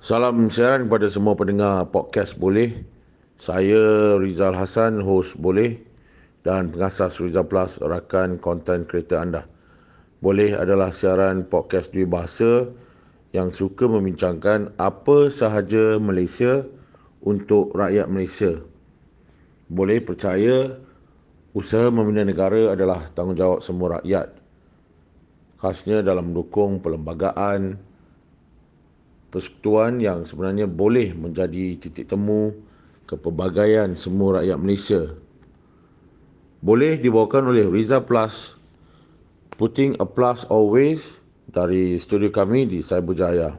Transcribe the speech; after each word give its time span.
Salam 0.00 0.48
siaran 0.48 0.88
kepada 0.88 1.12
semua 1.12 1.36
pendengar 1.36 1.84
podcast 1.92 2.32
Boleh. 2.40 2.72
Saya 3.36 4.16
Rizal 4.16 4.56
Hassan, 4.56 5.04
host 5.04 5.36
Boleh 5.36 5.76
dan 6.40 6.72
pengasas 6.72 7.20
Rizal 7.20 7.44
Plus, 7.44 7.76
rakan 7.84 8.40
konten 8.40 8.88
kereta 8.88 9.20
anda. 9.20 9.44
Boleh 10.24 10.56
adalah 10.56 10.88
siaran 10.88 11.44
podcast 11.44 11.92
dua 11.92 12.08
bahasa 12.08 12.72
yang 13.36 13.52
suka 13.52 13.92
membincangkan 13.92 14.72
apa 14.80 15.28
sahaja 15.28 16.00
Malaysia 16.00 16.64
untuk 17.20 17.76
rakyat 17.76 18.08
Malaysia. 18.08 18.56
Boleh 19.68 20.00
percaya 20.00 20.80
usaha 21.52 21.92
membina 21.92 22.24
negara 22.24 22.72
adalah 22.72 23.04
tanggungjawab 23.12 23.60
semua 23.60 24.00
rakyat. 24.00 24.32
Khasnya 25.60 26.00
dalam 26.00 26.32
mendukung 26.32 26.80
perlembagaan, 26.80 27.89
persekutuan 29.30 30.02
yang 30.02 30.26
sebenarnya 30.26 30.66
boleh 30.66 31.14
menjadi 31.14 31.78
titik 31.78 32.10
temu 32.10 32.50
kepelbagaian 33.06 33.94
semua 33.94 34.42
rakyat 34.42 34.58
Malaysia. 34.58 35.02
Boleh 36.60 37.00
dibawakan 37.00 37.54
oleh 37.54 37.64
Riza 37.70 38.04
Plus, 38.04 38.58
Putting 39.56 39.96
a 39.96 40.06
Plus 40.06 40.44
Always 40.50 41.22
dari 41.48 41.96
studio 41.96 42.28
kami 42.28 42.68
di 42.68 42.84
Cyberjaya. 42.84 43.56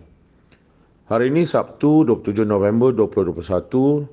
Hari 1.09 1.27
ini 1.27 1.43
Sabtu 1.43 2.07
27 2.07 2.45
November 2.45 2.93
2021, 2.95 4.07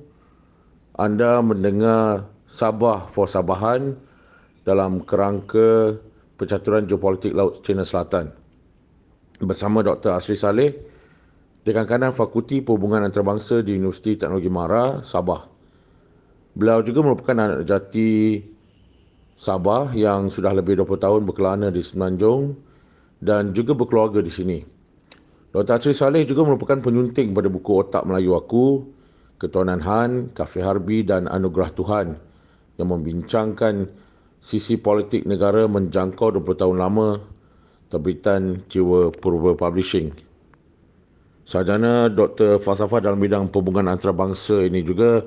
anda 0.99 1.39
mendengar 1.39 2.27
Sabah 2.49 3.07
for 3.13 3.29
Sabahan 3.29 3.95
dalam 4.67 5.05
kerangka 5.05 5.95
Percaturan 6.35 6.87
Geopolitik 6.87 7.31
Laut 7.31 7.61
Cina 7.63 7.87
Selatan 7.87 8.39
bersama 9.39 9.79
Dr. 9.79 10.15
Asri 10.15 10.35
Saleh, 10.35 10.75
Dekan 11.59 11.83
Kanan 11.83 12.15
Fakulti 12.15 12.63
Perhubungan 12.63 13.03
Antarabangsa 13.03 13.59
di 13.59 13.75
Universiti 13.75 14.15
Teknologi 14.15 14.47
Mara, 14.47 15.03
Sabah. 15.03 15.43
Beliau 16.55 16.79
juga 16.79 17.03
merupakan 17.03 17.35
anak 17.35 17.67
jati 17.67 18.39
Sabah 19.35 19.91
yang 19.91 20.31
sudah 20.31 20.55
lebih 20.55 20.79
20 20.79 21.03
tahun 21.03 21.21
berkelana 21.27 21.67
di 21.67 21.83
Semenanjung 21.83 22.55
dan 23.19 23.51
juga 23.51 23.75
berkeluarga 23.75 24.23
di 24.23 24.31
sini. 24.31 24.59
Dr. 25.51 25.75
Asri 25.75 25.91
Saleh 25.91 26.23
juga 26.23 26.47
merupakan 26.47 26.79
penyunting 26.79 27.35
pada 27.35 27.51
buku 27.51 27.71
Otak 27.75 28.07
Melayu 28.07 28.39
Aku, 28.39 28.95
Ketuanan 29.35 29.83
Han, 29.83 30.11
Kafe 30.31 30.63
Harbi 30.63 31.03
dan 31.03 31.27
Anugerah 31.27 31.75
Tuhan 31.75 32.07
yang 32.79 32.87
membincangkan 32.87 33.91
sisi 34.39 34.79
politik 34.79 35.27
negara 35.27 35.67
menjangkau 35.67 36.39
20 36.39 36.55
tahun 36.55 36.77
lama 36.79 37.19
terbitan 37.91 38.63
Jiwa 38.71 39.11
Purba 39.11 39.59
Publishing. 39.59 40.28
Sarjana 41.49 42.13
Dr. 42.13 42.61
Falsafah 42.61 43.01
dalam 43.01 43.17
bidang 43.17 43.49
perhubungan 43.49 43.89
antarabangsa 43.89 44.69
ini 44.69 44.85
juga 44.85 45.25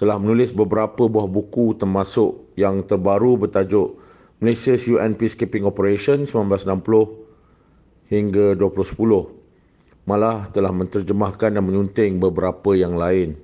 telah 0.00 0.16
menulis 0.16 0.56
beberapa 0.56 1.12
buah 1.12 1.28
buku 1.28 1.76
termasuk 1.76 2.56
yang 2.56 2.88
terbaru 2.88 3.36
bertajuk 3.36 4.00
Malaysia's 4.40 4.88
UN 4.88 5.12
Peacekeeping 5.12 5.68
Operation 5.68 6.24
1960 6.24 8.08
hingga 8.08 8.56
2010. 8.56 10.08
Malah 10.08 10.48
telah 10.56 10.72
menterjemahkan 10.72 11.52
dan 11.52 11.60
menyunting 11.60 12.16
beberapa 12.16 12.72
yang 12.72 12.96
lain. 12.96 13.36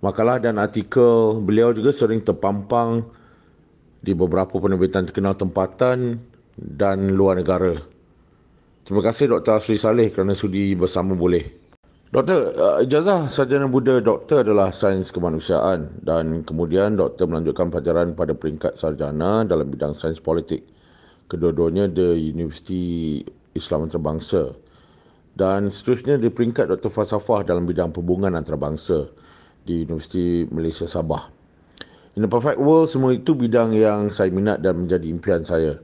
Makalah 0.00 0.40
dan 0.40 0.56
artikel 0.56 1.36
beliau 1.44 1.76
juga 1.76 1.92
sering 1.92 2.24
terpampang 2.24 3.04
di 4.00 4.16
beberapa 4.16 4.56
penerbitan 4.56 5.04
terkenal 5.04 5.36
tempatan 5.36 6.16
dan 6.56 7.12
luar 7.12 7.36
negara. 7.36 7.95
Terima 8.86 9.02
kasih 9.02 9.26
Dr. 9.26 9.58
Asri 9.58 9.74
Saleh 9.74 10.14
kerana 10.14 10.30
sudi 10.30 10.70
bersama 10.78 11.18
boleh. 11.18 11.42
Doktor, 12.06 12.54
uh, 12.54 12.78
ijazah 12.86 13.26
sarjana 13.26 13.66
Buddha 13.66 13.98
doktor 13.98 14.46
adalah 14.46 14.70
sains 14.70 15.10
kemanusiaan 15.10 15.98
dan 16.06 16.46
kemudian 16.46 16.94
doktor 16.94 17.26
melanjutkan 17.26 17.66
pelajaran 17.66 18.14
pada 18.14 18.38
peringkat 18.38 18.78
sarjana 18.78 19.42
dalam 19.42 19.66
bidang 19.66 19.90
sains 19.90 20.22
politik. 20.22 20.62
Kedua-duanya 21.26 21.90
di 21.90 22.30
Universiti 22.30 23.18
Islam 23.58 23.90
Antarabangsa 23.90 24.54
dan 25.34 25.66
seterusnya 25.66 26.22
di 26.22 26.30
peringkat 26.30 26.70
doktor 26.70 26.94
falsafah 26.94 27.42
dalam 27.42 27.66
bidang 27.66 27.90
perhubungan 27.90 28.38
antarabangsa 28.38 29.10
di 29.66 29.82
Universiti 29.82 30.46
Malaysia 30.46 30.86
Sabah. 30.86 31.26
In 32.14 32.22
the 32.22 32.30
perfect 32.30 32.62
world, 32.62 32.86
semua 32.86 33.18
itu 33.18 33.34
bidang 33.34 33.74
yang 33.74 34.14
saya 34.14 34.30
minat 34.30 34.62
dan 34.62 34.78
menjadi 34.78 35.10
impian 35.10 35.42
saya. 35.42 35.82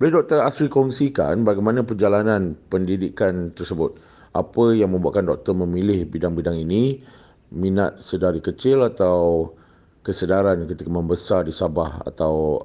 Boleh 0.00 0.16
Dr. 0.16 0.40
Asri 0.40 0.72
kongsikan 0.72 1.44
bagaimana 1.44 1.84
perjalanan 1.84 2.56
pendidikan 2.72 3.52
tersebut? 3.52 4.00
Apa 4.32 4.72
yang 4.72 4.96
membuatkan 4.96 5.28
doktor 5.28 5.52
memilih 5.52 6.08
bidang-bidang 6.08 6.56
ini? 6.56 7.04
Minat 7.52 8.00
sedari 8.00 8.40
kecil 8.40 8.80
atau 8.80 9.52
kesedaran 10.00 10.64
ketika 10.64 10.88
membesar 10.88 11.44
di 11.44 11.52
Sabah 11.52 12.00
atau 12.08 12.64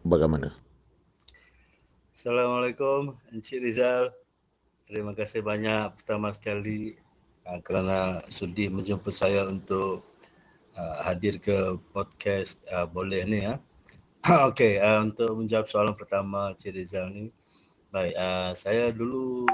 bagaimana? 0.00 0.48
Assalamualaikum 2.16 3.20
Encik 3.36 3.60
Rizal. 3.60 4.08
Terima 4.88 5.12
kasih 5.12 5.44
banyak 5.44 5.92
pertama 6.00 6.32
sekali 6.32 6.96
uh, 7.52 7.60
kerana 7.60 8.24
sudi 8.32 8.72
menjemput 8.72 9.12
saya 9.12 9.44
untuk 9.44 10.08
uh, 10.72 11.04
hadir 11.04 11.36
ke 11.36 11.76
podcast 11.92 12.64
uh, 12.72 12.88
boleh 12.88 13.28
ni 13.28 13.44
ya. 13.44 13.60
Okey, 14.54 14.78
uh, 14.78 15.02
untuk 15.02 15.34
menjawab 15.34 15.66
soalan 15.66 15.98
pertama 15.98 16.54
Cik 16.54 16.78
Rizal 16.78 17.10
ni. 17.10 17.26
Baik, 17.90 18.14
uh, 18.14 18.54
saya 18.54 18.94
dulu 18.94 19.50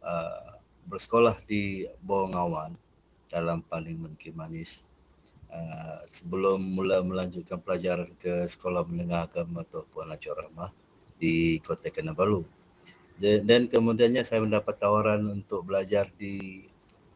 uh, 0.00 0.56
bersekolah 0.88 1.36
di 1.44 1.84
Bongawan 2.00 2.72
dalam 3.28 3.60
Parlimen 3.68 4.16
Kimanis. 4.16 4.88
Uh, 5.52 6.00
sebelum 6.08 6.56
mula 6.56 7.04
melanjutkan 7.04 7.60
pelajaran 7.60 8.08
ke 8.16 8.48
sekolah 8.48 8.80
menengah 8.88 9.28
agama 9.28 9.60
atau 9.60 9.84
Puan 9.92 10.08
Acor 10.08 10.40
Rahmah 10.40 10.72
di 11.20 11.60
Kota 11.60 11.92
Kinabalu. 11.92 12.48
Dan 13.20 13.68
kemudiannya 13.68 14.24
saya 14.24 14.40
mendapat 14.40 14.80
tawaran 14.80 15.20
untuk 15.28 15.68
belajar 15.68 16.08
di 16.16 16.64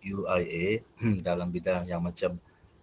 UIA 0.05 0.85
dalam 1.25 1.49
bidang 1.49 1.89
yang 1.89 2.05
macam 2.05 2.37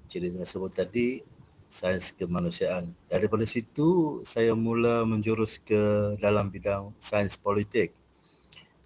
Cik 0.10 0.34
Rizal 0.34 0.50
sebut 0.50 0.74
tadi 0.74 1.37
sains 1.68 2.16
kemanusiaan. 2.16 2.92
Daripada 3.12 3.44
situ 3.44 4.20
saya 4.24 4.56
mula 4.56 5.04
menjurus 5.04 5.60
ke 5.60 6.16
dalam 6.20 6.48
bidang 6.48 6.96
sains 7.00 7.36
politik. 7.36 7.92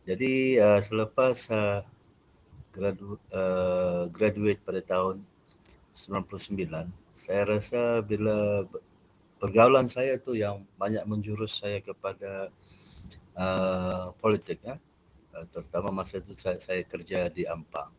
Jadi 0.06 0.58
uh, 0.58 0.82
selepas 0.82 1.38
uh, 1.54 1.86
gradu, 2.74 3.22
uh, 3.32 4.10
graduate 4.10 4.60
pada 4.66 4.82
tahun 4.82 5.22
99, 5.94 6.66
saya 7.14 7.42
rasa 7.46 8.02
bila 8.02 8.66
pergaulan 9.38 9.86
saya 9.86 10.18
tu 10.18 10.34
yang 10.34 10.66
banyak 10.82 11.06
menjurus 11.06 11.62
saya 11.62 11.78
kepada 11.86 12.50
uh, 13.38 14.10
politik 14.18 14.58
ya. 14.66 14.82
Uh, 15.32 15.46
terutama 15.54 16.02
masa 16.02 16.20
itu 16.20 16.34
saya, 16.36 16.58
saya 16.58 16.82
kerja 16.84 17.30
di 17.30 17.46
Ampang 17.46 17.94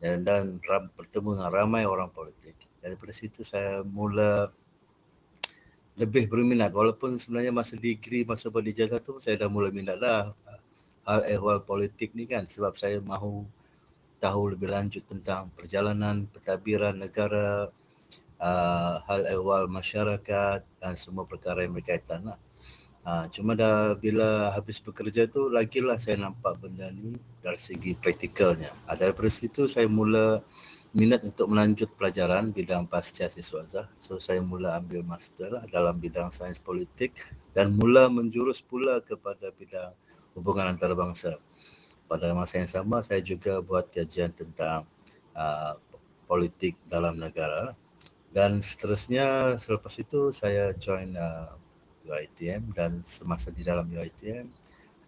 dan, 0.00 0.24
dan 0.24 0.56
ram, 0.64 0.88
bertemu 0.94 1.36
dengan 1.36 1.50
ramai 1.52 1.84
orang 1.84 2.08
politik 2.08 2.54
daripada 2.82 3.14
situ 3.14 3.46
saya 3.46 3.86
mula 3.86 4.50
lebih 5.94 6.26
berminat 6.26 6.74
walaupun 6.74 7.14
sebenarnya 7.16 7.54
masa 7.54 7.78
degree 7.78 8.26
masa 8.26 8.50
buat 8.50 8.64
ijazah 8.66 8.98
tu 8.98 9.22
saya 9.22 9.38
dah 9.38 9.48
mula 9.48 9.70
minat 9.70 10.00
lah 10.02 10.34
hal 11.06 11.20
ehwal 11.30 11.62
politik 11.62 12.10
ni 12.18 12.26
kan 12.26 12.46
sebab 12.50 12.74
saya 12.74 12.98
mahu 12.98 13.46
tahu 14.22 14.54
lebih 14.54 14.70
lanjut 14.70 15.02
tentang 15.10 15.50
perjalanan 15.58 16.30
pentadbiran 16.30 16.94
negara 16.94 17.70
uh, 18.38 19.02
hal 19.06 19.26
ehwal 19.26 19.66
masyarakat 19.66 20.62
dan 20.62 20.94
semua 20.94 21.26
perkara 21.26 21.66
yang 21.66 21.74
berkaitan 21.74 22.30
lah. 22.30 22.38
Uh, 23.02 23.26
cuma 23.34 23.58
dah 23.58 23.98
bila 23.98 24.54
habis 24.54 24.78
bekerja 24.78 25.26
tu 25.26 25.50
lagilah 25.50 25.98
saya 25.98 26.22
nampak 26.22 26.54
benda 26.62 26.86
ni 26.94 27.18
dari 27.42 27.58
segi 27.58 27.98
praktikalnya. 27.98 28.70
Ada 28.86 29.10
dari 29.10 29.26
situ 29.26 29.66
saya 29.66 29.90
mula 29.90 30.38
minat 30.92 31.24
untuk 31.24 31.48
melanjut 31.48 31.88
pelajaran 31.96 32.52
bidang 32.52 32.84
pasca 32.84 33.24
siswaza. 33.24 33.88
So 33.96 34.20
saya 34.20 34.44
mula 34.44 34.76
ambil 34.76 35.00
master 35.00 35.48
lah 35.48 35.64
dalam 35.72 35.96
bidang 35.96 36.28
sains 36.28 36.60
politik 36.60 37.16
dan 37.56 37.72
mula 37.72 38.12
menjurus 38.12 38.60
pula 38.60 39.00
kepada 39.00 39.48
bidang 39.56 39.96
hubungan 40.36 40.76
antarabangsa. 40.76 41.40
Pada 42.04 42.36
masa 42.36 42.60
yang 42.60 42.68
sama 42.68 43.00
saya 43.00 43.24
juga 43.24 43.64
buat 43.64 43.88
kajian 43.88 44.36
tentang 44.36 44.84
uh, 45.32 45.80
politik 46.28 46.76
dalam 46.92 47.16
negara 47.16 47.72
dan 48.36 48.60
seterusnya 48.60 49.56
selepas 49.56 49.96
itu 49.96 50.28
saya 50.28 50.76
join 50.76 51.16
uh, 51.16 51.56
UiTM 52.04 52.68
dan 52.76 53.00
semasa 53.08 53.48
di 53.48 53.64
dalam 53.64 53.88
UiTM 53.88 54.44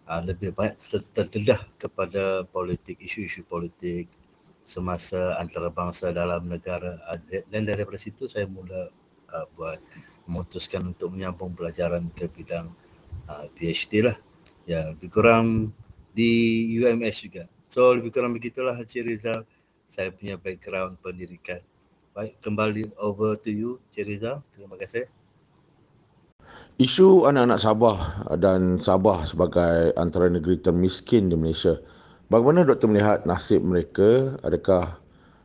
uh, 0.09 0.21
lebih 0.25 0.49
banyak 0.49 0.81
terdedah 1.13 1.61
kepada 1.77 2.41
politik 2.49 2.97
isu-isu 2.97 3.45
politik 3.45 4.09
semasa 4.65 5.37
antarabangsa 5.37 6.09
dalam 6.09 6.49
negara 6.49 6.97
dan 7.29 7.69
daripada 7.69 8.01
situ 8.01 8.25
saya 8.25 8.49
mula 8.49 8.89
uh, 9.29 9.45
buat 9.53 9.77
memutuskan 10.25 10.89
untuk 10.89 11.13
menyambung 11.13 11.53
pelajaran 11.53 12.09
ke 12.17 12.25
bidang 12.25 12.73
uh, 13.29 13.45
PhD 13.53 14.09
lah 14.09 14.17
ya 14.65 14.89
lebih 14.89 15.13
kurang 15.13 15.69
di 16.17 16.65
UMS 16.81 17.21
juga 17.29 17.45
So 17.75 17.91
lebih 17.91 18.15
kurang 18.15 18.31
begitulah 18.31 18.71
Haji 18.71 19.03
Rizal 19.03 19.43
saya 19.91 20.07
punya 20.07 20.39
background 20.39 20.95
pendidikan. 21.03 21.59
Baik, 22.15 22.39
kembali 22.39 22.95
over 22.95 23.35
to 23.35 23.51
you 23.51 23.83
Haji 23.91 24.15
Rizal. 24.15 24.39
Terima 24.55 24.79
kasih. 24.79 25.11
Isu 26.79 27.27
anak-anak 27.27 27.59
Sabah 27.59 27.99
dan 28.39 28.79
Sabah 28.79 29.27
sebagai 29.27 29.91
antara 29.99 30.31
negeri 30.31 30.55
termiskin 30.55 31.27
di 31.27 31.35
Malaysia. 31.35 31.75
Bagaimana 32.25 32.65
doktor 32.65 32.89
melihat 32.89 33.21
nasib 33.29 33.61
mereka? 33.61 34.33
Adakah 34.41 34.97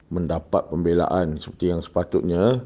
mendapat 0.09 0.73
pembelaan 0.73 1.37
seperti 1.37 1.77
yang 1.77 1.85
sepatutnya 1.85 2.65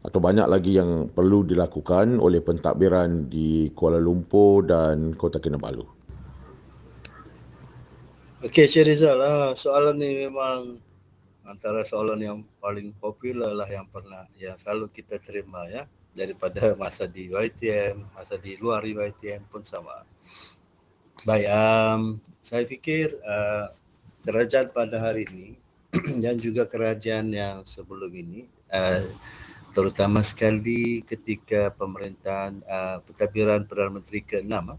atau 0.00 0.18
banyak 0.24 0.48
lagi 0.48 0.80
yang 0.80 1.12
perlu 1.12 1.44
dilakukan 1.44 2.16
oleh 2.16 2.40
pentadbiran 2.40 3.28
di 3.28 3.68
Kuala 3.76 4.00
Lumpur 4.00 4.64
dan 4.64 5.12
Kota 5.12 5.36
Kinabalu? 5.36 5.84
Okey, 8.42 8.66
Cik 8.66 8.88
Rizal, 8.88 9.20
lah. 9.20 9.52
soalan 9.52 10.00
ni 10.00 10.26
memang 10.26 10.80
antara 11.44 11.84
soalan 11.84 12.18
yang 12.24 12.38
paling 12.56 12.90
popular 12.96 13.52
lah 13.52 13.68
yang 13.68 13.84
pernah, 13.86 14.24
yang 14.40 14.56
selalu 14.56 14.88
kita 14.90 15.20
terima 15.20 15.68
ya 15.68 15.84
daripada 16.16 16.72
masa 16.74 17.04
di 17.04 17.28
YTM, 17.28 18.16
masa 18.16 18.40
di 18.40 18.56
luar 18.56 18.80
YTM 18.82 19.44
pun 19.52 19.60
sama. 19.60 20.08
Baik, 21.22 21.46
um, 21.54 22.18
saya 22.42 22.66
fikir 22.66 23.14
uh, 23.22 23.70
kerajaan 24.26 24.74
pada 24.74 24.98
hari 24.98 25.22
ini 25.30 25.54
dan 26.22 26.34
juga 26.34 26.66
kerajaan 26.66 27.30
yang 27.30 27.62
sebelum 27.62 28.10
ini 28.10 28.50
uh, 28.74 29.06
terutama 29.70 30.26
sekali 30.26 30.98
ketika 31.06 31.70
pemerintahan 31.78 32.58
uh, 32.66 32.98
pentadbiran 33.06 33.62
Perdana 33.70 34.02
Menteri 34.02 34.18
ke-6 34.26 34.50
uh, 34.50 34.74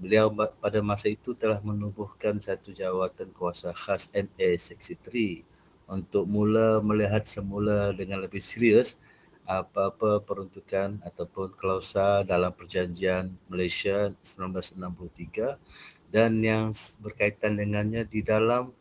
beliau 0.00 0.32
pada 0.56 0.80
masa 0.80 1.12
itu 1.12 1.36
telah 1.36 1.60
menubuhkan 1.60 2.40
satu 2.40 2.72
jawatan 2.72 3.28
kuasa 3.36 3.76
khas 3.76 4.08
MA 4.16 4.56
Seksi 4.56 4.96
3 5.04 5.92
untuk 5.92 6.24
mula 6.24 6.80
melihat 6.80 7.28
semula 7.28 7.92
dengan 7.92 8.24
lebih 8.24 8.40
serius 8.40 8.96
apa-apa 9.44 10.24
peruntukan 10.24 11.04
ataupun 11.04 11.52
klausa 11.56 12.24
dalam 12.24 12.52
perjanjian 12.52 13.28
Malaysia 13.52 14.12
1963 14.24 15.60
dan 16.08 16.40
yang 16.40 16.72
berkaitan 17.04 17.60
dengannya 17.60 18.08
di 18.08 18.24
dalam 18.24 18.72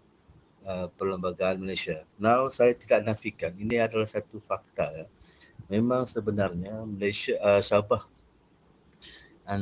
uh, 0.63 0.87
perlembagaan 0.95 1.59
Malaysia. 1.59 2.07
Now 2.15 2.47
saya 2.47 2.71
tidak 2.73 3.03
nafikan 3.03 3.51
ini 3.59 3.79
adalah 3.79 4.07
satu 4.07 4.39
fakta 4.39 4.87
ya 4.93 5.07
memang 5.71 6.07
sebenarnya 6.07 6.83
Malaysia 6.83 7.35
uh, 7.39 7.61
Sabah 7.63 8.03
dan 9.43 9.61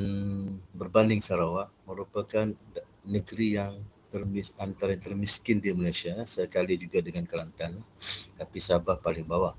berbanding 0.77 1.24
Sarawak 1.24 1.74
merupakan 1.89 2.53
negeri 3.01 3.57
yang 3.57 3.81
termis, 4.13 4.53
antara 4.62 4.94
yang 4.94 5.01
termiskin 5.01 5.57
di 5.57 5.74
Malaysia 5.74 6.13
sekali 6.30 6.77
juga 6.77 7.01
dengan 7.01 7.25
Kelantan 7.25 7.81
tapi 8.38 8.62
Sabah 8.62 9.01
paling 9.01 9.25
bawah 9.25 9.57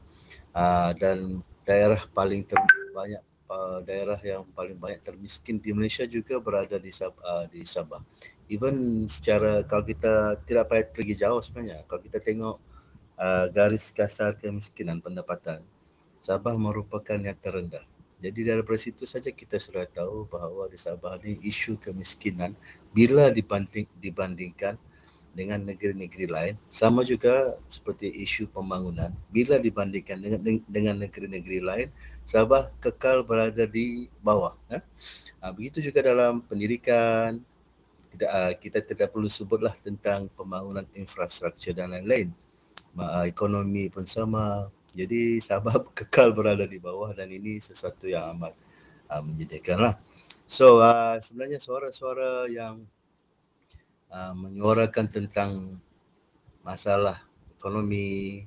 uh, 0.56 0.90
dan 0.96 1.40
daerah 1.64 2.00
paling 2.12 2.44
terbanyak 2.44 3.22
uh, 3.52 3.78
daerah 3.84 4.18
yang 4.24 4.48
paling 4.56 4.76
banyak 4.76 5.00
termiskin 5.04 5.60
di 5.60 5.70
Malaysia 5.76 6.08
juga 6.08 6.40
berada 6.40 6.76
di 6.80 6.92
Sabah, 6.92 7.22
uh, 7.22 7.44
di 7.48 7.62
Sabah. 7.68 8.00
Even 8.48 9.06
secara 9.08 9.64
kalau 9.64 9.84
kita 9.86 10.36
tidak 10.44 10.68
payah 10.68 10.86
pergi 10.92 11.14
jauh 11.16 11.40
sebenarnya 11.40 11.84
kalau 11.88 12.00
kita 12.04 12.18
tengok 12.20 12.56
uh, 13.16 13.46
garis 13.52 13.88
kasar 13.92 14.36
kemiskinan 14.36 15.00
pendapatan 15.00 15.64
Sabah 16.22 16.54
merupakan 16.54 17.18
yang 17.18 17.34
terendah. 17.42 17.82
Jadi 18.22 18.46
dari 18.46 18.62
situ 18.78 19.02
saja 19.02 19.34
kita 19.34 19.58
sudah 19.58 19.82
tahu 19.90 20.30
bahawa 20.30 20.70
di 20.70 20.78
Sabah 20.78 21.18
ini 21.26 21.42
isu 21.42 21.74
kemiskinan 21.82 22.54
bila 22.94 23.26
dibanding, 23.34 23.90
dibandingkan 23.98 24.78
dengan 25.32 25.64
negeri-negeri 25.64 26.26
lain. 26.28 26.54
Sama 26.68 27.02
juga 27.02 27.56
seperti 27.68 28.12
isu 28.12 28.48
pembangunan. 28.52 29.12
Bila 29.32 29.56
dibandingkan 29.56 30.20
dengan 30.20 30.40
dengan 30.68 30.96
negeri-negeri 31.02 31.60
lain 31.60 31.88
Sabah 32.22 32.70
kekal 32.78 33.26
berada 33.26 33.66
di 33.66 34.06
bawah 34.22 34.54
ya. 34.70 34.78
Ha, 35.42 35.50
begitu 35.50 35.82
juga 35.82 36.06
dalam 36.06 36.38
pendidikan. 36.46 37.42
Tidak 38.14 38.30
ah, 38.30 38.52
kita 38.54 38.78
tidak 38.84 39.10
perlu 39.10 39.26
sebutlah 39.26 39.74
tentang 39.82 40.30
pembangunan 40.36 40.86
infrastruktur 40.94 41.74
dan 41.74 41.90
lain-lain. 41.96 42.30
Ekonomi 43.26 43.90
pun 43.90 44.06
sama. 44.06 44.70
Jadi 44.92 45.36
Sabah 45.48 45.82
kekal 45.96 46.30
berada 46.36 46.68
di 46.68 46.78
bawah 46.78 47.10
dan 47.16 47.32
ini 47.32 47.58
sesuatu 47.58 48.06
yang 48.06 48.36
amat 48.38 48.54
uh, 49.10 49.22
menyedihkan 49.24 49.80
lah. 49.80 49.94
So 50.44 50.84
uh, 50.84 51.16
sebenarnya 51.18 51.58
suara-suara 51.58 52.46
yang 52.52 52.84
uh, 54.12 54.36
menyuarakan 54.36 55.08
tentang 55.08 55.80
masalah 56.62 57.18
ekonomi, 57.58 58.44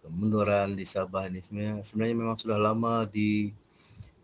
kemunduran 0.00 0.78
di 0.78 0.86
Sabah 0.86 1.28
ini 1.28 1.42
sebenarnya, 1.44 1.82
sebenarnya 1.84 2.16
memang 2.16 2.36
sudah 2.38 2.58
lama 2.60 3.04
di 3.04 3.52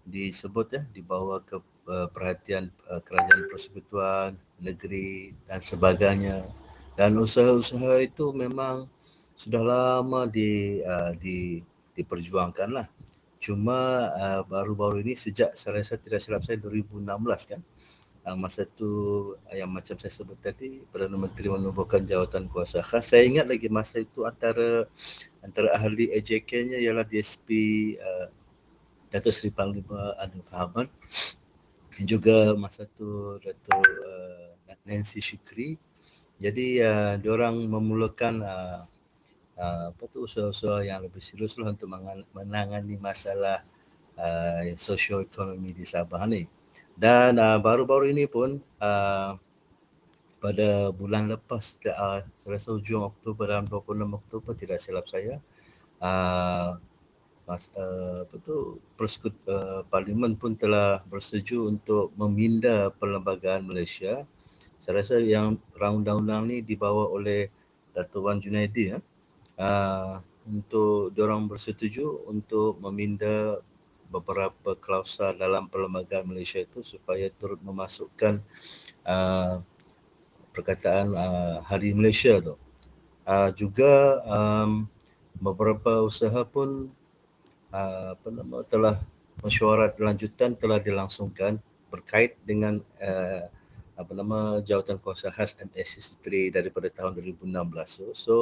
disebut 0.06 0.66
ya 0.72 0.82
dibawa 0.96 1.44
ke 1.44 1.60
uh, 1.90 2.08
perhatian 2.08 2.72
uh, 2.88 3.02
kerajaan 3.04 3.46
persekutuan 3.52 4.30
negeri 4.60 5.36
dan 5.44 5.60
sebagainya 5.60 6.44
dan 7.00 7.16
usaha-usaha 7.16 8.02
itu 8.04 8.32
memang 8.36 8.84
sudah 9.32 9.64
lama 9.64 10.28
di 10.28 10.84
uh, 10.84 11.16
di 11.16 11.64
diperjuangkan 11.96 12.68
lah. 12.76 12.86
Cuma 13.40 14.12
uh, 14.12 14.40
baru-baru 14.44 15.00
ini 15.00 15.16
sejak 15.16 15.56
saya 15.56 15.80
rasa 15.80 15.96
tidak 15.96 16.20
silap 16.20 16.44
saya 16.44 16.60
2016 16.60 17.08
kan. 17.48 17.60
Uh, 18.20 18.36
masa 18.36 18.68
tu 18.68 18.90
uh, 19.32 19.56
yang 19.56 19.72
macam 19.72 19.96
saya 19.96 20.12
sebut 20.12 20.36
tadi 20.44 20.84
Perdana 20.92 21.16
Menteri 21.16 21.48
menubuhkan 21.48 22.04
jawatan 22.04 22.52
kuasa 22.52 22.84
khas. 22.84 23.08
Saya 23.12 23.24
ingat 23.24 23.48
lagi 23.48 23.72
masa 23.72 24.04
itu 24.04 24.28
antara 24.28 24.84
antara 25.40 25.72
ahli 25.72 26.12
AJK-nya 26.12 26.76
ialah 26.84 27.08
DSP 27.08 27.48
uh, 27.96 28.28
Datuk 29.08 29.32
Seri 29.32 29.48
Panglima 29.48 30.12
Anwar 30.20 30.44
Fahaman 30.52 30.86
dan 31.96 32.04
juga 32.04 32.52
masa 32.60 32.84
tu 33.00 33.40
Datuk 33.40 33.88
uh, 33.88 34.52
Nancy 34.84 35.24
Shukri. 35.24 35.80
Jadi 36.36 36.84
uh, 36.84 37.16
diorang 37.16 37.56
memulakan 37.68 38.34
uh, 38.44 38.84
Ah, 39.60 39.92
apa 39.92 40.08
tu 40.08 40.24
usaha-usaha 40.24 40.80
yang 40.88 41.04
lebih 41.04 41.20
serius 41.20 41.60
lah 41.60 41.76
untuk 41.76 41.92
menangani 42.32 42.96
masalah 42.96 43.60
uh, 44.16 44.64
sosioekonomi 44.72 45.76
di 45.76 45.84
Sabah 45.84 46.24
ni. 46.24 46.48
Dan 47.00 47.40
uh, 47.40 47.56
baru-baru 47.56 48.12
ini 48.12 48.28
pun 48.28 48.60
uh, 48.84 49.32
pada 50.36 50.68
bulan 50.92 51.32
lepas 51.32 51.80
uh, 51.88 52.20
saya 52.36 52.50
rasa 52.52 52.76
hujung 52.76 53.08
Oktober 53.08 53.48
dan 53.48 53.64
26 53.64 54.20
Oktober 54.20 54.52
tidak 54.52 54.84
silap 54.84 55.08
saya 55.08 55.40
uh, 56.00 56.76
mas, 57.44 57.68
uh, 57.76 58.24
apa 58.24 58.36
tu 58.40 58.80
persekut 58.96 59.32
uh, 59.48 59.84
parlimen 59.88 60.36
pun 60.36 60.56
telah 60.56 61.04
bersetuju 61.08 61.66
untuk 61.66 62.14
meminda 62.14 62.94
perlembagaan 62.94 63.66
Malaysia. 63.66 64.22
Saya 64.80 65.04
rasa 65.04 65.20
yang 65.20 65.60
undang-undang 65.76 66.48
ni 66.48 66.64
dibawa 66.64 67.10
oleh 67.10 67.52
Datuk 67.92 68.30
Wan 68.30 68.38
Junaidi 68.40 68.96
ya. 68.96 68.98
Uh, 69.60 70.22
untuk 70.48 71.12
diorang 71.12 71.44
bersetuju 71.50 72.24
untuk 72.30 72.80
meminda 72.80 73.60
beberapa 74.10 74.74
klausa 74.74 75.30
dalam 75.30 75.70
perlembagaan 75.70 76.26
Malaysia 76.26 76.58
itu 76.58 76.82
supaya 76.82 77.30
turut 77.30 77.62
memasukkan 77.62 78.42
uh, 79.06 79.62
perkataan 80.50 81.14
uh, 81.14 81.56
Hari 81.62 81.94
Malaysia 81.94 82.42
tu. 82.42 82.58
Uh, 83.22 83.54
juga 83.54 84.18
um, 84.26 84.90
beberapa 85.38 86.02
usaha 86.02 86.42
pun 86.42 86.90
uh, 87.70 88.18
apa 88.18 88.28
nama 88.34 88.66
telah 88.66 88.98
mesyuarat 89.46 89.94
lanjutan 90.02 90.58
telah 90.58 90.82
dilangsungkan 90.82 91.62
berkait 91.88 92.34
dengan 92.42 92.82
uh, 92.98 93.46
apa 93.94 94.12
nama 94.16 94.58
jawatan 94.64 94.96
kuasa 94.98 95.28
khas 95.30 95.54
MSC3 95.60 96.50
daripada 96.56 96.88
tahun 96.90 97.20
2016. 97.20 97.46
So, 97.86 98.04
so 98.16 98.34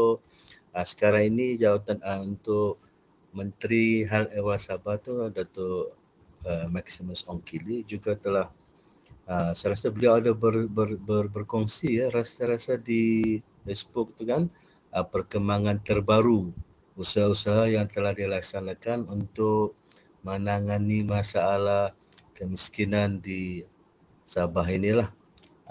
uh, 0.72 0.86
sekarang 0.86 1.34
ini 1.34 1.58
jawatan 1.58 1.98
uh, 2.00 2.22
untuk 2.24 2.78
Menteri 3.32 4.08
Hal 4.08 4.32
Ehwal 4.32 4.60
Sabah 4.60 4.96
tu 5.00 5.28
Datuk 5.32 5.92
uh, 6.48 6.66
Maximus 6.72 7.24
Ongkili 7.28 7.84
juga 7.84 8.16
telah 8.16 8.48
uh, 9.28 9.52
saya 9.52 9.76
rasa 9.76 9.92
beliau 9.92 10.16
ada 10.16 10.32
ber, 10.32 10.68
ber, 10.68 10.96
ber, 10.96 11.28
berkongsi 11.28 12.00
ya 12.00 12.08
rasa-rasa 12.08 12.80
di 12.80 13.38
Facebook 13.68 14.16
tu 14.16 14.24
kan 14.24 14.48
uh, 14.96 15.04
perkembangan 15.04 15.80
terbaru 15.84 16.50
usaha-usaha 16.98 17.70
yang 17.70 17.86
telah 17.86 18.10
dilaksanakan 18.16 19.06
untuk 19.06 19.78
menangani 20.26 21.06
masalah 21.06 21.94
kemiskinan 22.34 23.22
di 23.22 23.62
Sabah 24.28 24.68
inilah 24.68 25.08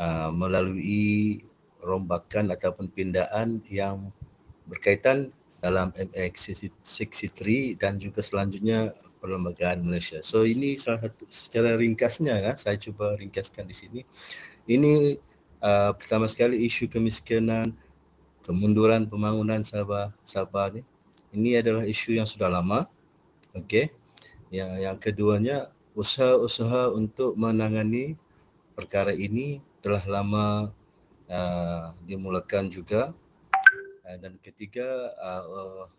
uh, 0.01 0.33
melalui 0.33 1.45
rombakan 1.77 2.49
ataupun 2.49 2.89
pindaan 2.89 3.61
yang 3.69 4.09
berkaitan 4.65 5.29
dalam 5.63 5.89
MX63 5.95 7.77
dan 7.81 7.97
juga 7.97 8.21
selanjutnya 8.21 8.93
perlembagaan 9.17 9.81
Malaysia. 9.81 10.21
So 10.21 10.45
ini 10.45 10.77
salah 10.77 11.09
satu 11.09 11.25
secara 11.27 11.73
ringkasnya 11.75 12.37
ya, 12.37 12.53
saya 12.53 12.77
cuba 12.77 13.17
ringkaskan 13.17 13.65
di 13.65 13.75
sini. 13.75 14.01
Ini 14.69 15.17
uh, 15.61 15.91
pertama 15.97 16.29
sekali 16.29 16.61
isu 16.65 16.89
kemiskinan 16.89 17.73
kemunduran 18.45 19.09
pembangunan 19.09 19.59
Sabah 19.65 20.13
Sabah 20.23 20.71
ni 20.71 20.81
ini 21.35 21.59
adalah 21.59 21.83
isu 21.83 22.15
yang 22.15 22.27
sudah 22.29 22.47
lama 22.47 22.87
okey 23.57 23.91
yang 24.53 24.79
yang 24.79 24.95
keduanya 24.95 25.67
usaha-usaha 25.97 26.93
untuk 26.95 27.35
menangani 27.35 28.15
perkara 28.77 29.11
ini 29.11 29.59
telah 29.83 29.99
lama 30.07 30.71
uh, 31.27 31.91
dimulakan 32.07 32.71
juga 32.71 33.11
dan 34.15 34.39
ketiga 34.39 35.11
uh, 35.19 35.91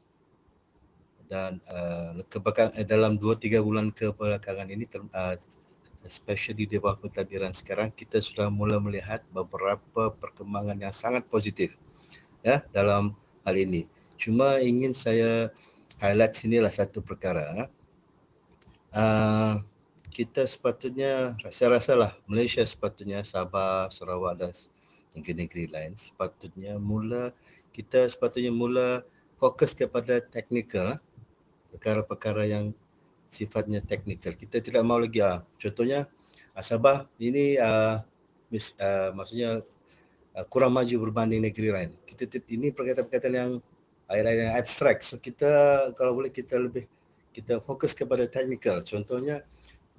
dan 1.29 1.61
uh, 1.69 2.25
kebakaran 2.33 2.73
uh, 2.73 2.87
dalam 2.89 3.21
2 3.21 3.37
3 3.37 3.61
bulan 3.61 3.93
kebelakangan 3.93 4.73
ini 4.73 4.89
ter, 4.89 5.05
uh, 5.13 5.37
especially 6.09 6.65
di 6.65 6.81
bawah 6.81 6.97
pentadbiran 6.97 7.53
sekarang 7.53 7.93
kita 7.93 8.25
sudah 8.25 8.49
mula 8.49 8.81
melihat 8.81 9.21
beberapa 9.29 10.09
perkembangan 10.17 10.81
yang 10.81 10.95
sangat 10.95 11.29
positif 11.29 11.77
ya 12.41 12.65
dalam 12.73 13.13
hal 13.45 13.55
ini. 13.61 13.85
Cuma 14.17 14.59
ingin 14.59 14.97
saya 14.97 15.53
highlight 16.01 16.35
sinilah 16.35 16.73
satu 16.73 17.05
perkara. 17.05 17.69
Uh, 18.89 19.61
kita 20.09 20.49
sepatutnya 20.49 21.37
saya 21.53 21.77
rasalah 21.77 22.17
Malaysia 22.25 22.65
sepatutnya 22.65 23.21
Sabah, 23.23 23.93
Sarawak 23.93 24.35
dan 24.41 24.51
negeri-negeri 25.19 25.69
lain 25.75 25.93
sepatutnya 25.99 26.79
mula 26.79 27.35
kita 27.75 28.07
sepatutnya 28.07 28.55
mula 28.55 29.03
fokus 29.39 29.75
kepada 29.75 30.19
teknikal 30.19 30.99
perkara-perkara 31.71 32.49
yang 32.49 32.75
sifatnya 33.29 33.85
teknikal. 33.85 34.33
Kita 34.33 34.59
tidak 34.59 34.83
mau 34.83 34.99
lagi 34.99 35.21
ah 35.21 35.45
contohnya 35.61 36.09
ah, 36.57 36.65
Sabah 36.65 37.07
ini 37.21 37.61
ah 37.61 38.03
mis, 38.49 38.73
ah, 38.81 39.13
maksudnya 39.15 39.63
ah, 40.35 40.45
kurang 40.49 40.75
maju 40.75 41.09
berbanding 41.09 41.45
negeri 41.45 41.69
lain. 41.71 41.91
Kita 42.09 42.27
ini 42.49 42.73
perkataan-perkataan 42.73 43.37
yang 43.37 43.53
air-air 44.09 44.49
yang 44.49 44.55
abstrak. 44.57 45.05
So 45.05 45.21
kita 45.21 45.93
kalau 45.95 46.17
boleh 46.17 46.33
kita 46.33 46.57
lebih 46.57 46.89
kita 47.37 47.61
fokus 47.63 47.93
kepada 47.95 48.27
teknikal. 48.27 48.81
Contohnya 48.83 49.45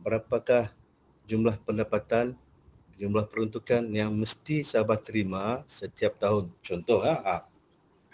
berapakah 0.01 0.73
jumlah 1.29 1.55
pendapatan 1.63 2.33
jumlah 2.99 3.31
peruntukan 3.31 3.87
yang 3.95 4.11
mesti 4.11 4.61
Sabah 4.61 4.99
terima 4.99 5.63
setiap 5.65 6.19
tahun. 6.19 6.51
Contoh 6.59 6.99
ha. 7.01 7.15
ha. 7.23 7.37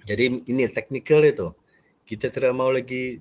Jadi 0.05 0.45
ini 0.45 0.69
teknikal 0.69 1.25
itu. 1.25 1.49
Kita 2.05 2.29
tidak 2.29 2.53
mau 2.53 2.69
lagi 2.69 3.17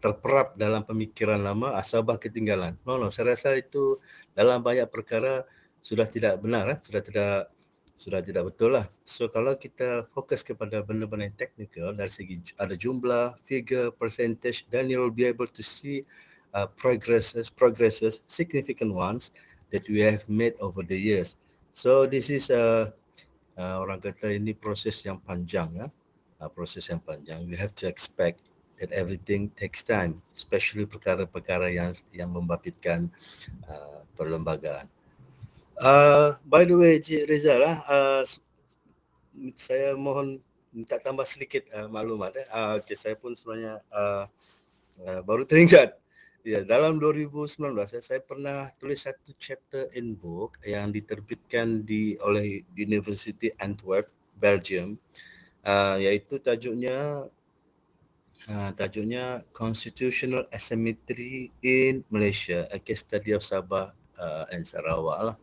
terperap 0.00 0.56
dalam 0.56 0.82
pemikiran 0.82 1.38
lama 1.44 1.76
asabah 1.76 2.16
ketinggalan. 2.16 2.74
No, 2.88 2.96
no, 2.96 3.12
saya 3.12 3.36
rasa 3.36 3.54
itu 3.54 4.00
dalam 4.32 4.64
banyak 4.64 4.88
perkara 4.88 5.44
sudah 5.84 6.08
tidak 6.08 6.40
benar, 6.40 6.72
eh? 6.72 6.78
sudah 6.80 7.02
tidak 7.04 7.52
sudah 8.00 8.18
tidak 8.18 8.50
betul 8.50 8.74
lah. 8.74 8.88
So 9.06 9.30
kalau 9.30 9.54
kita 9.54 10.10
fokus 10.10 10.42
kepada 10.42 10.82
benda-benda 10.82 11.30
yang 11.30 11.38
teknikal 11.38 11.94
dari 11.94 12.10
segi 12.10 12.42
ada 12.58 12.74
jumlah, 12.74 13.38
figure, 13.46 13.94
percentage, 13.94 14.66
then 14.74 14.90
you 14.90 14.98
will 14.98 15.14
be 15.14 15.22
able 15.22 15.46
to 15.46 15.62
see 15.62 16.02
uh, 16.56 16.66
progresses, 16.74 17.46
progresses, 17.46 18.24
significant 18.26 18.90
ones 18.90 19.30
that 19.72 19.88
we 19.88 20.04
have 20.04 20.22
made 20.28 20.54
over 20.60 20.84
the 20.84 20.96
years. 20.96 21.34
So 21.72 22.04
this 22.04 22.28
is 22.28 22.52
a 22.52 22.60
uh, 22.60 22.82
uh, 23.56 23.76
orang 23.80 24.04
kata 24.04 24.36
ini 24.36 24.52
proses 24.52 25.00
yang 25.02 25.18
panjang 25.24 25.72
ya, 25.72 25.88
uh, 26.40 26.48
proses 26.52 26.84
yang 26.88 27.00
panjang. 27.00 27.48
We 27.48 27.56
have 27.56 27.72
to 27.80 27.88
expect 27.88 28.44
that 28.80 28.92
everything 28.92 29.48
takes 29.56 29.80
time, 29.80 30.20
especially 30.36 30.84
perkara-perkara 30.84 31.72
yang 31.72 31.96
yang 32.12 32.30
membabitkan 32.34 33.08
uh, 33.68 34.04
perlembagaan. 34.18 34.90
Uh, 35.80 36.36
by 36.46 36.68
the 36.68 36.76
way, 36.76 37.00
Cik 37.00 37.26
Rizal, 37.26 37.64
uh, 37.64 38.22
saya 39.56 39.96
mohon 39.96 40.38
minta 40.72 41.00
tambah 41.00 41.24
sedikit 41.24 41.64
uh, 41.72 41.88
maklumat. 41.88 42.36
Eh. 42.36 42.46
Uh, 42.52 42.80
okay, 42.80 42.96
saya 42.96 43.16
pun 43.16 43.32
sebenarnya 43.32 43.80
uh, 43.92 44.24
uh, 45.08 45.20
baru 45.24 45.48
teringat. 45.48 46.01
Ya, 46.42 46.58
dalam 46.66 46.98
2019 46.98 47.70
eh, 47.94 48.02
saya 48.02 48.18
pernah 48.18 48.66
tulis 48.74 49.06
satu 49.06 49.30
chapter 49.38 49.86
in 49.94 50.18
book 50.18 50.58
yang 50.66 50.90
diterbitkan 50.90 51.86
di 51.86 52.18
oleh 52.18 52.66
University 52.74 53.54
Antwerp, 53.62 54.10
Belgium. 54.42 54.98
Uh, 55.62 56.02
iaitu 56.02 56.42
tajuknya 56.42 57.30
Ha, 58.42 58.74
tajuknya 58.74 59.46
Constitutional 59.54 60.50
Asymmetry 60.50 61.54
in 61.62 62.02
Malaysia, 62.10 62.66
a 62.74 62.82
case 62.82 63.06
study 63.06 63.30
of 63.38 63.46
Sabah 63.46 63.94
uh, 64.18 64.50
and 64.50 64.66
Sarawak 64.66 65.18
lah. 65.22 65.36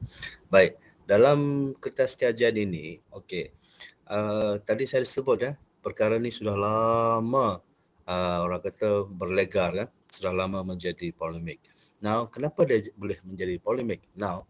Baik, 0.51 0.75
dalam 1.07 1.71
kertas 1.79 2.19
kajian 2.19 2.59
ini, 2.59 2.99
okey. 3.15 3.55
Uh, 4.03 4.59
tadi 4.67 4.83
saya 4.83 5.07
sebut 5.07 5.47
ya, 5.47 5.55
perkara 5.79 6.19
ini 6.19 6.27
sudah 6.27 6.59
lama 6.59 7.63
uh, 8.03 8.37
orang 8.43 8.59
kata 8.67 9.07
berlegar 9.07 9.71
ya, 9.79 9.87
sudah 10.09 10.33
lama 10.33 10.65
menjadi 10.65 11.13
polemik. 11.13 11.61
Now, 11.99 12.27
kenapa 12.31 12.63
dia 12.63 12.83
boleh 12.95 13.19
menjadi 13.27 13.59
polemik? 13.59 14.07
Now, 14.15 14.47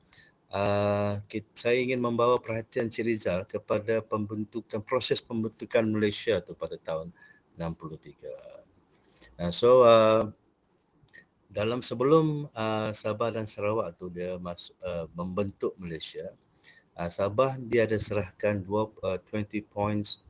uh, 0.54 1.22
kita, 1.26 1.50
saya 1.58 1.78
ingin 1.82 2.02
membawa 2.02 2.38
perhatian 2.38 2.90
Cik 2.90 3.06
Rizal 3.06 3.40
kepada 3.46 4.02
pembentukan 4.06 4.82
proses 4.86 5.20
pembentukan 5.20 5.86
Malaysia 5.86 6.42
tu 6.42 6.54
pada 6.54 6.78
tahun 6.78 7.10
63. 7.58 8.30
Uh, 9.40 9.52
so 9.54 9.84
uh, 9.84 10.30
dalam 11.50 11.82
sebelum 11.82 12.46
uh, 12.54 12.94
Sabah 12.94 13.34
dan 13.34 13.50
Sarawak 13.50 13.98
tu 13.98 14.14
dia 14.14 14.38
masuk 14.38 14.78
uh, 14.86 15.10
membentuk 15.18 15.74
Malaysia, 15.82 16.30
uh, 17.00 17.10
Sabah 17.10 17.58
dia 17.58 17.90
ada 17.90 17.98
serahkan 17.98 18.62
dua, 18.62 18.94
uh, 19.02 19.18
20 19.34 19.66
points 19.66 20.22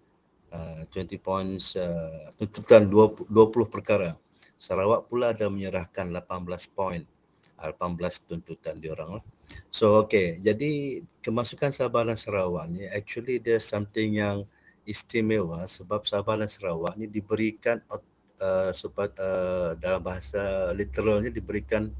uh, 0.53 0.88
20 0.93 1.19
points 1.21 1.75
uh, 1.77 2.33
tuntutan 2.38 2.89
20, 2.89 3.29
20 3.29 3.69
perkara. 3.69 4.17
Sarawak 4.60 5.08
pula 5.08 5.32
ada 5.32 5.48
menyerahkan 5.48 6.12
18 6.12 6.75
poin. 6.75 7.01
18 7.60 8.28
tuntutan 8.28 8.80
diorang 8.80 9.20
lah. 9.20 9.24
So 9.72 10.00
okay, 10.00 10.39
jadi 10.39 11.04
kemasukan 11.24 11.75
Sabah 11.75 12.08
dan 12.08 12.16
Sarawak 12.16 12.72
ni 12.72 12.88
actually 12.88 13.39
there's 13.39 13.68
something 13.68 14.16
yang 14.16 14.48
istimewa 14.88 15.68
sebab 15.68 16.08
Sabah 16.08 16.39
dan 16.39 16.48
Sarawak 16.48 16.96
ni 16.96 17.12
diberikan 17.12 17.84
uh, 17.92 18.72
sebab 18.72 19.12
uh, 19.20 19.75
dalam 19.75 20.00
bahasa 20.00 20.72
literalnya 20.72 21.32
diberikan 21.34 21.92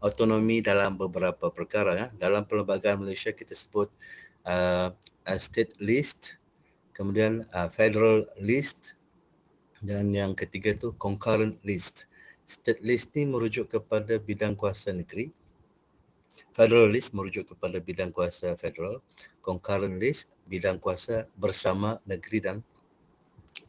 autonomi 0.00 0.62
dalam 0.62 0.96
beberapa 0.96 1.50
perkara 1.52 1.92
ya. 1.94 2.06
Dalam 2.16 2.46
perlembagaan 2.48 3.02
Malaysia 3.02 3.34
kita 3.34 3.52
sebut 3.52 3.90
uh, 4.48 4.94
state 5.36 5.76
list, 5.82 6.40
kemudian 6.96 7.44
uh, 7.52 7.68
federal 7.68 8.24
list 8.40 8.97
dan 9.84 10.10
yang 10.10 10.34
ketiga 10.34 10.74
tu 10.74 10.94
concurrent 10.98 11.58
list. 11.62 12.06
State 12.48 12.80
list 12.80 13.12
ni 13.12 13.28
merujuk 13.28 13.68
kepada 13.68 14.16
bidang 14.16 14.56
kuasa 14.56 14.90
negeri. 14.90 15.30
Federal 16.56 16.90
list 16.90 17.14
merujuk 17.14 17.54
kepada 17.54 17.78
bidang 17.78 18.10
kuasa 18.10 18.56
federal. 18.58 19.04
Concurrent 19.44 20.00
list 20.00 20.26
bidang 20.48 20.80
kuasa 20.80 21.28
bersama 21.36 22.00
negeri 22.08 22.38
dan 22.40 22.56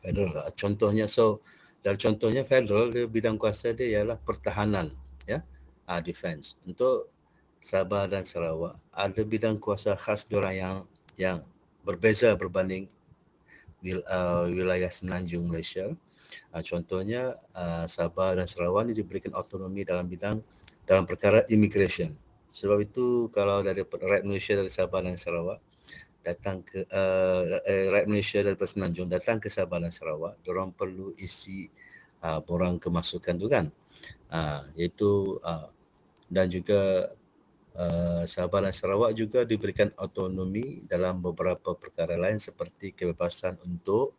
federal. 0.01 0.48
Contohnya 0.56 1.06
so 1.06 1.44
dalam 1.80 2.00
contohnya 2.00 2.44
federal 2.44 2.92
dia 2.92 3.08
bidang 3.08 3.39
kuasa 3.39 3.72
dia 3.72 4.00
ialah 4.00 4.20
pertahanan 4.20 4.92
ya 5.24 5.39
uh, 5.88 6.01
defense 6.04 6.60
untuk 6.68 7.08
Sabah 7.60 8.08
dan 8.08 8.24
Sarawak 8.24 8.75
ada 8.92 9.22
bidang 9.24 9.60
kuasa 9.60 9.96
khas 9.96 10.28
diorang 10.28 10.56
yang 10.56 10.78
yang 11.20 11.38
berbeza 11.84 12.36
berbanding 12.36 12.88
wil, 13.84 14.00
uh, 14.08 14.48
wilayah 14.48 14.92
semenanjung 14.92 15.48
Malaysia. 15.48 15.92
Uh, 16.54 16.62
contohnya 16.62 17.38
uh, 17.58 17.86
Sabah 17.90 18.38
dan 18.38 18.46
Sarawak 18.46 18.90
ini 18.90 18.94
diberikan 18.98 19.34
autonomi 19.34 19.82
dalam 19.82 20.06
bidang 20.06 20.42
dalam 20.86 21.06
perkara 21.06 21.46
immigration. 21.50 22.14
Sebab 22.50 22.82
itu 22.82 23.30
kalau 23.30 23.62
dari 23.62 23.86
rakyat 23.86 24.26
Malaysia 24.26 24.58
dari 24.58 24.74
Sabah 24.74 25.06
dan 25.06 25.18
Sarawak 25.18 25.62
datang 26.26 26.66
ke 26.66 26.84
uh, 26.90 27.62
uh, 27.62 27.86
rakyat 27.94 28.08
Malaysia 28.10 28.40
dari 28.42 28.58
Semenanjung 28.58 29.08
datang 29.08 29.38
ke 29.38 29.48
Sabah 29.48 29.80
dan 29.80 29.94
Sarawak, 29.94 30.42
orang 30.50 30.74
perlu 30.76 31.14
isi 31.18 31.70
uh, 32.26 32.42
borang 32.44 32.82
kemasukan 32.82 33.36
tu 33.38 33.48
kan. 33.48 33.66
Uh, 34.30 34.62
iaitu 34.78 35.42
uh, 35.42 35.70
dan 36.30 36.46
juga 36.50 37.10
uh, 37.80 38.24
Sabah 38.28 38.68
dan 38.68 38.76
Sarawak 38.76 39.16
juga 39.16 39.48
diberikan 39.48 39.90
autonomi 39.96 40.84
dalam 40.86 41.24
beberapa 41.24 41.74
perkara 41.74 42.20
lain 42.20 42.38
seperti 42.38 42.92
kebebasan 42.92 43.56
untuk 43.64 44.14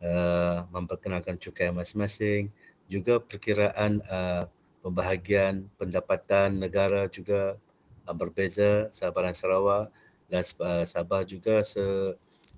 uh, 0.00 0.64
memperkenalkan 0.72 1.36
cukai 1.36 1.68
masing-masing, 1.68 2.48
juga 2.88 3.20
perkiraan 3.20 4.00
uh, 4.08 4.48
pembahagian 4.80 5.68
pendapatan 5.76 6.56
negara 6.56 7.04
juga 7.12 7.60
uh, 8.08 8.16
berbeza. 8.16 8.88
Sabah 8.90 9.28
dan 9.28 9.36
Sarawak 9.36 9.84
dan 10.32 10.42
uh, 10.64 10.84
Sabah 10.88 11.22
juga 11.28 11.60
se 11.62 11.84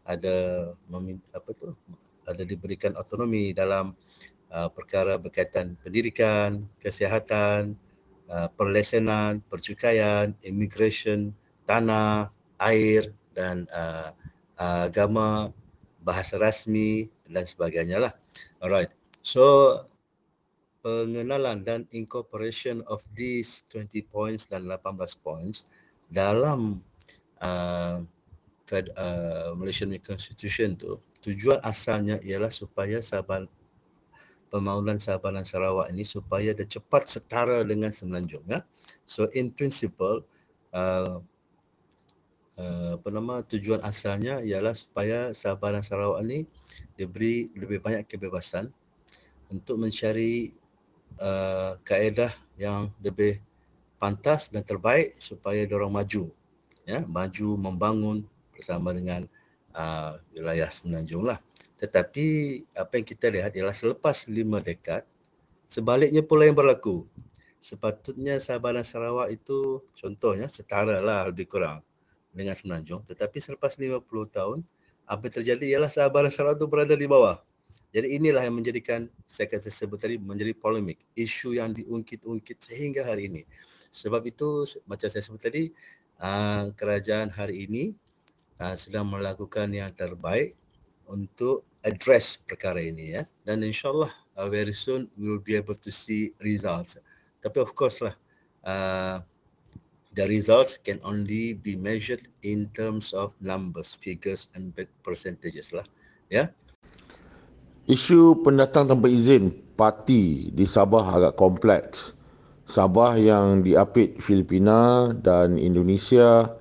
ada 0.09 0.73
meminta 0.89 1.37
apa 1.37 1.53
tu 1.53 1.77
ada 2.25 2.41
diberikan 2.41 2.97
autonomi 2.97 3.53
dalam 3.53 3.93
uh, 4.49 4.69
perkara 4.73 5.21
berkaitan 5.21 5.77
pendidikan, 5.81 6.65
kesihatan, 6.81 7.77
uh, 8.29 8.49
perlesenan, 8.55 9.41
percukaian, 9.49 10.33
immigration, 10.45 11.33
tanah, 11.65 12.33
air 12.61 13.13
dan 13.33 13.69
uh, 13.71 14.13
uh, 14.59 14.89
agama 14.89 15.53
bahasa 16.03 16.41
rasmi 16.41 17.09
dan 17.29 17.45
sebagainya 17.45 18.09
lah. 18.09 18.13
Alright. 18.63 18.93
So 19.21 19.77
pengenalan 20.81 21.67
dan 21.67 21.85
incorporation 21.93 22.81
of 22.87 23.03
these 23.13 23.67
20 23.69 24.09
points 24.09 24.47
dan 24.47 24.65
18 24.65 25.21
points 25.21 25.67
dalam 26.09 26.81
uh, 27.45 28.01
Fed, 28.69 28.93
uh, 28.97 29.53
Malaysian 29.57 29.93
Constitution 30.01 30.77
tu 30.77 30.97
tujuan 31.25 31.59
asalnya 31.67 32.17
ialah 32.23 32.53
supaya 32.53 33.03
Sabah 33.03 33.45
pembangunan 34.49 34.97
Sabah 34.97 35.33
dan 35.33 35.45
Sarawak 35.45 35.93
ini 35.93 36.05
supaya 36.05 36.53
dia 36.57 36.67
cepat 36.67 37.09
setara 37.09 37.63
dengan 37.65 37.93
Semenanjung 37.93 38.45
ya. 38.49 38.65
So 39.05 39.29
in 39.37 39.53
principle 39.53 40.25
uh, 40.73 41.21
uh, 42.59 42.91
apa 42.99 43.09
nama 43.09 43.41
tujuan 43.47 43.81
asalnya 43.85 44.41
ialah 44.43 44.75
supaya 44.75 45.31
Sabah 45.33 45.79
dan 45.79 45.85
Sarawak 45.85 46.25
ini 46.25 46.49
diberi 46.99 47.53
lebih 47.55 47.79
banyak 47.81 48.05
kebebasan 48.09 48.73
untuk 49.49 49.81
mencari 49.81 50.53
uh, 51.21 51.81
kaedah 51.87 52.33
yang 52.61 52.93
lebih 53.01 53.41
pantas 53.97 54.51
dan 54.53 54.63
terbaik 54.63 55.17
supaya 55.19 55.65
orang 55.71 55.91
maju 55.91 56.31
ya 56.89 57.03
maju 57.05 57.49
membangun 57.59 58.25
bersama 58.55 58.91
dengan 58.97 59.29
uh, 59.77 60.19
wilayah 60.35 60.67
Semenanjung 60.73 61.23
lah. 61.23 61.39
Tetapi 61.79 62.27
apa 62.75 62.93
yang 62.99 63.07
kita 63.07 63.27
lihat 63.31 63.55
ialah 63.55 63.75
selepas 63.75 64.27
lima 64.27 64.59
dekad, 64.59 65.07
sebaliknya 65.71 66.27
pula 66.27 66.51
yang 66.51 66.59
berlaku. 66.59 67.07
Sepatutnya 67.59 68.39
Sabah 68.43 68.75
dan 68.75 68.87
Sarawak 68.87 69.35
itu 69.35 69.83
contohnya 69.95 70.47
setara 70.47 70.99
lah 70.99 71.27
lebih 71.31 71.47
kurang 71.47 71.83
dengan 72.35 72.55
Semenanjung. 72.55 73.03
Tetapi 73.07 73.39
selepas 73.39 73.79
50 73.79 74.03
tahun, 74.31 74.59
apa 75.07 75.23
yang 75.27 75.35
terjadi 75.43 75.65
ialah 75.79 75.91
Sabah 75.91 76.27
dan 76.27 76.33
Sarawak 76.35 76.59
itu 76.59 76.67
berada 76.67 76.95
di 76.99 77.07
bawah. 77.07 77.39
Jadi 77.89 78.21
inilah 78.21 78.45
yang 78.45 78.59
menjadikan 78.59 79.09
saya 79.25 79.49
kata 79.49 79.73
sebut 79.73 79.97
tadi 79.97 80.21
menjadi 80.21 80.53
polemik. 80.53 81.01
Isu 81.17 81.57
yang 81.57 81.73
diungkit-ungkit 81.73 82.59
sehingga 82.61 83.07
hari 83.07 83.31
ini. 83.31 83.43
Sebab 83.89 84.23
itu 84.29 84.69
macam 84.85 85.09
saya 85.09 85.25
sebut 85.25 85.41
tadi, 85.41 85.73
ah, 86.21 86.69
kerajaan 86.77 87.33
hari 87.33 87.65
ini 87.65 87.85
ah, 88.61 88.77
sedang 88.77 89.09
melakukan 89.09 89.73
yang 89.73 89.89
terbaik 89.97 90.53
untuk 91.09 91.65
address 91.87 92.39
perkara 92.47 92.83
ini 92.83 93.19
ya. 93.19 93.23
Dan 93.47 93.63
insyaallah 93.63 94.11
uh, 94.39 94.49
very 94.51 94.75
soon 94.75 95.07
we 95.19 95.31
will 95.31 95.43
be 95.43 95.55
able 95.55 95.77
to 95.77 95.91
see 95.91 96.35
results. 96.43 96.99
Tapi 97.43 97.59
of 97.63 97.75
course 97.75 98.03
lah 98.03 98.15
uh, 98.67 99.23
the 100.15 100.25
results 100.27 100.79
can 100.81 100.99
only 101.07 101.55
be 101.55 101.79
measured 101.79 102.27
in 102.43 102.67
terms 102.75 103.15
of 103.15 103.31
numbers 103.39 103.95
figures 103.99 104.51
and 104.59 104.75
percentages 105.07 105.71
lah 105.71 105.87
ya. 106.27 106.51
Isu 107.89 108.45
pendatang 108.45 108.85
tanpa 108.85 109.09
izin 109.09 109.49
parti 109.73 110.53
di 110.53 110.69
Sabah 110.69 111.17
agak 111.17 111.41
kompleks. 111.41 112.13
Sabah 112.69 113.17
yang 113.17 113.65
diapit 113.65 114.21
Filipina 114.21 115.09
dan 115.17 115.57
Indonesia 115.57 116.53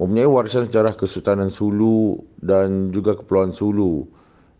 mempunyai 0.00 0.24
warisan 0.24 0.64
sejarah 0.64 0.96
Kesultanan 0.96 1.52
Sulu 1.52 2.16
dan 2.40 2.88
juga 2.88 3.12
Kepulauan 3.12 3.52
Sulu 3.52 4.08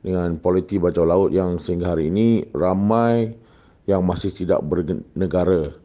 dengan 0.00 0.37
politi 0.40 0.80
bajau 0.80 1.04
laut 1.04 1.30
yang 1.33 1.61
sehingga 1.61 1.92
hari 1.92 2.09
ini 2.09 2.49
ramai 2.57 3.37
yang 3.85 4.04
masih 4.04 4.33
tidak 4.33 4.64
bernegara. 4.64 5.76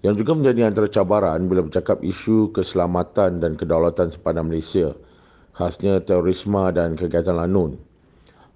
Yang 0.00 0.24
juga 0.24 0.32
menjadi 0.32 0.60
antara 0.64 0.88
cabaran 0.88 1.44
bila 1.44 1.60
bercakap 1.60 2.00
isu 2.00 2.56
keselamatan 2.56 3.42
dan 3.42 3.52
kedaulatan 3.58 4.08
sepadan 4.08 4.48
Malaysia, 4.48 4.96
khasnya 5.52 6.00
terorisme 6.00 6.72
dan 6.72 6.96
kegiatan 6.96 7.36
lanun. 7.36 7.76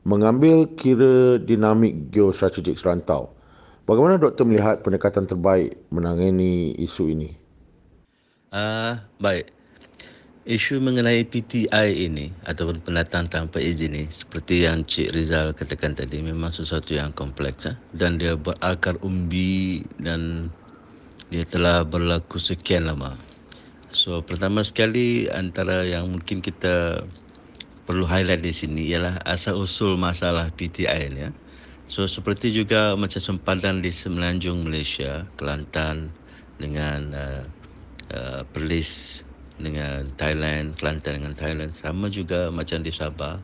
Mengambil 0.04 0.72
kira 0.76 1.40
dinamik 1.40 2.12
geostrategik 2.12 2.76
serantau, 2.76 3.33
bagaimana 3.85 4.20
doktor 4.20 4.44
melihat 4.48 4.80
pendekatan 4.85 5.24
terbaik 5.28 5.76
menangani 5.92 6.76
isu 6.80 7.12
ini? 7.12 7.30
Uh, 8.52 9.00
baik. 9.20 9.63
Isu 10.44 10.76
mengenai 10.76 11.24
PTI 11.24 12.04
ini 12.04 12.28
ataupun 12.44 12.85
pendatang 12.85 13.24
tanpa 13.33 13.64
izin 13.64 13.96
ini 13.96 14.04
seperti 14.12 14.68
yang 14.68 14.85
Cik 14.85 15.16
Rizal 15.16 15.57
katakan 15.57 15.96
tadi 15.96 16.20
memang 16.20 16.52
sesuatu 16.52 16.92
yang 16.92 17.16
kompleks 17.16 17.64
eh? 17.64 17.72
dan 17.96 18.20
dia 18.20 18.37
berakar 18.37 19.00
umbi 19.00 19.80
dan 19.96 20.52
dia 21.33 21.48
telah 21.48 21.80
berlaku 21.80 22.37
sekian 22.37 22.85
lama. 22.85 23.16
So 23.96 24.20
pertama 24.20 24.61
sekali 24.61 25.33
antara 25.33 25.80
yang 25.88 26.12
mungkin 26.12 26.44
kita 26.44 27.09
perlu 27.88 28.04
highlight 28.04 28.44
di 28.44 28.52
sini 28.52 28.85
ialah 28.92 29.24
asal 29.24 29.57
usul 29.57 29.96
masalah 29.96 30.52
PTI 30.61 31.09
ini 31.09 31.24
ya. 31.24 31.33
So 31.88 32.04
seperti 32.04 32.52
juga 32.52 32.92
macam 33.00 33.16
sempadan 33.16 33.80
di 33.80 33.88
Semenanjung 33.88 34.68
Malaysia, 34.68 35.24
Kelantan 35.40 36.12
dengan 36.61 37.16
uh, 37.16 37.42
uh, 38.12 38.44
Perlis 38.52 39.24
dengan 39.58 40.06
Thailand, 40.18 40.74
Kelantan 40.74 41.22
dengan 41.22 41.34
Thailand 41.34 41.72
sama 41.74 42.10
juga 42.10 42.50
macam 42.50 42.82
di 42.82 42.90
Sabah. 42.90 43.38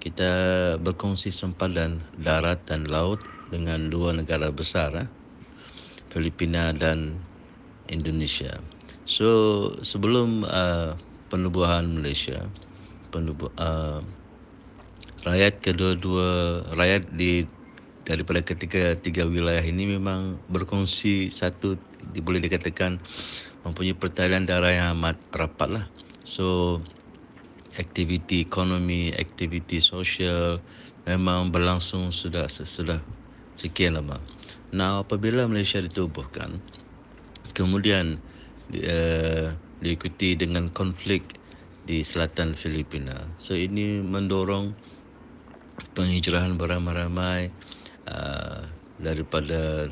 Kita 0.00 0.32
berkongsi 0.80 1.32
sempadan 1.32 2.04
darat 2.20 2.60
dan 2.68 2.88
laut 2.88 3.24
dengan 3.48 3.88
dua 3.88 4.12
negara 4.12 4.52
besar, 4.52 4.92
eh? 4.96 5.08
Filipina 6.12 6.70
dan 6.76 7.18
Indonesia. 7.88 8.60
So 9.04 9.28
sebelum 9.84 10.44
uh, 10.48 10.96
penubuhan 11.28 12.00
Malaysia, 12.00 12.46
penubuh 13.12 13.52
uh, 13.60 14.00
rakyat 15.24 15.60
kedua-dua 15.64 16.62
rakyat 16.76 17.08
di 17.16 17.48
daripada 18.04 18.44
ketiga 18.44 18.92
tiga 19.00 19.24
wilayah 19.24 19.64
ini 19.64 19.96
memang 19.96 20.36
berkongsi 20.52 21.32
satu 21.32 21.80
boleh 22.20 22.44
dikatakan 22.44 23.00
mempunyai 23.64 23.96
pertalian 23.96 24.44
darah 24.44 24.70
yang 24.70 25.00
amat 25.00 25.16
rapat 25.32 25.68
lah. 25.80 25.86
So, 26.28 26.78
aktiviti 27.80 28.44
ekonomi, 28.44 29.10
aktiviti 29.16 29.80
sosial 29.80 30.60
memang 31.08 31.50
berlangsung 31.50 32.12
sudah 32.12 32.46
sudah 32.48 33.00
sekian 33.56 33.96
lama. 33.96 34.20
Nah, 34.70 35.00
apabila 35.00 35.48
Malaysia 35.48 35.80
ditubuhkan, 35.80 36.60
kemudian 37.56 38.20
uh, 38.72 39.48
diikuti 39.80 40.36
dengan 40.36 40.68
konflik 40.68 41.40
di 41.84 42.00
selatan 42.04 42.52
Filipina. 42.52 43.16
So, 43.40 43.56
ini 43.56 44.00
mendorong 44.04 44.76
penghijrahan 45.96 46.56
beramai-ramai 46.60 47.52
uh, 48.08 48.60
daripada 49.00 49.88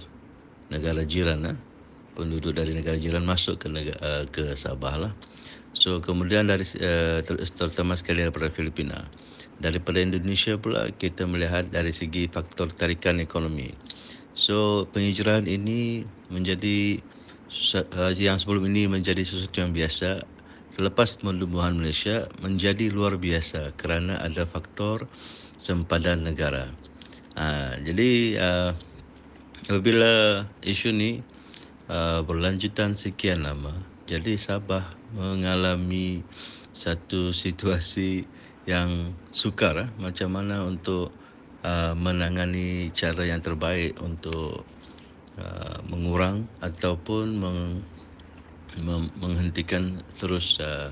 negara 0.73 1.05
jiran. 1.05 1.57
Uh 1.57 1.72
penduduk 2.13 2.57
dari 2.57 2.77
negara 2.77 2.97
jiran 2.99 3.25
masuk 3.25 3.61
ke 3.63 3.67
negara, 3.73 3.99
uh, 4.01 4.25
ke 4.29 4.53
Sabah 4.53 5.09
lah. 5.09 5.13
So 5.73 6.05
kemudian 6.05 6.53
dari 6.53 6.65
uh, 6.85 7.25
terutama 7.57 7.97
sekali 7.97 8.25
daripada 8.25 8.53
Filipina. 8.53 9.09
Daripada 9.63 10.03
Indonesia 10.03 10.59
pula 10.59 10.91
kita 10.91 11.25
melihat 11.25 11.71
dari 11.71 11.95
segi 11.95 12.29
faktor 12.29 12.69
tarikan 12.75 13.23
ekonomi. 13.23 13.73
So 14.37 14.89
penghijrahan 14.93 15.49
ini 15.49 16.05
menjadi 16.29 17.01
uh, 17.97 18.13
yang 18.17 18.41
sebelum 18.41 18.69
ini 18.69 18.89
menjadi 18.89 19.23
sesuatu 19.25 19.61
yang 19.61 19.73
biasa 19.73 20.25
selepas 20.73 21.21
penubuhan 21.21 21.77
Malaysia 21.77 22.25
menjadi 22.41 22.89
luar 22.89 23.21
biasa 23.21 23.77
kerana 23.77 24.17
ada 24.25 24.49
faktor 24.49 25.05
sempadan 25.61 26.25
negara. 26.25 26.73
Uh, 27.37 27.77
jadi 27.85 28.11
uh, 28.41 28.71
apabila 29.69 30.45
isu 30.65 30.93
ni 30.93 31.11
Uh, 31.93 32.25
berlanjutan 32.25 32.97
sekian 32.97 33.45
lama. 33.45 33.77
Jadi 34.09 34.41
Sabah 34.41 34.81
mengalami 35.13 36.25
satu 36.73 37.37
situasi 37.37 38.25
yang 38.65 39.13
sukar 39.29 39.77
eh? 39.77 39.91
macam 40.01 40.33
mana 40.33 40.65
untuk 40.65 41.13
uh, 41.61 41.93
menangani 41.93 42.89
cara 42.97 43.29
yang 43.29 43.45
terbaik 43.45 44.01
untuk 44.01 44.65
uh, 45.37 45.79
mengurang 45.85 46.49
ataupun 46.65 47.37
meng, 47.37 47.85
mem, 48.81 49.13
menghentikan 49.21 50.01
terus 50.17 50.57
uh, 50.65 50.89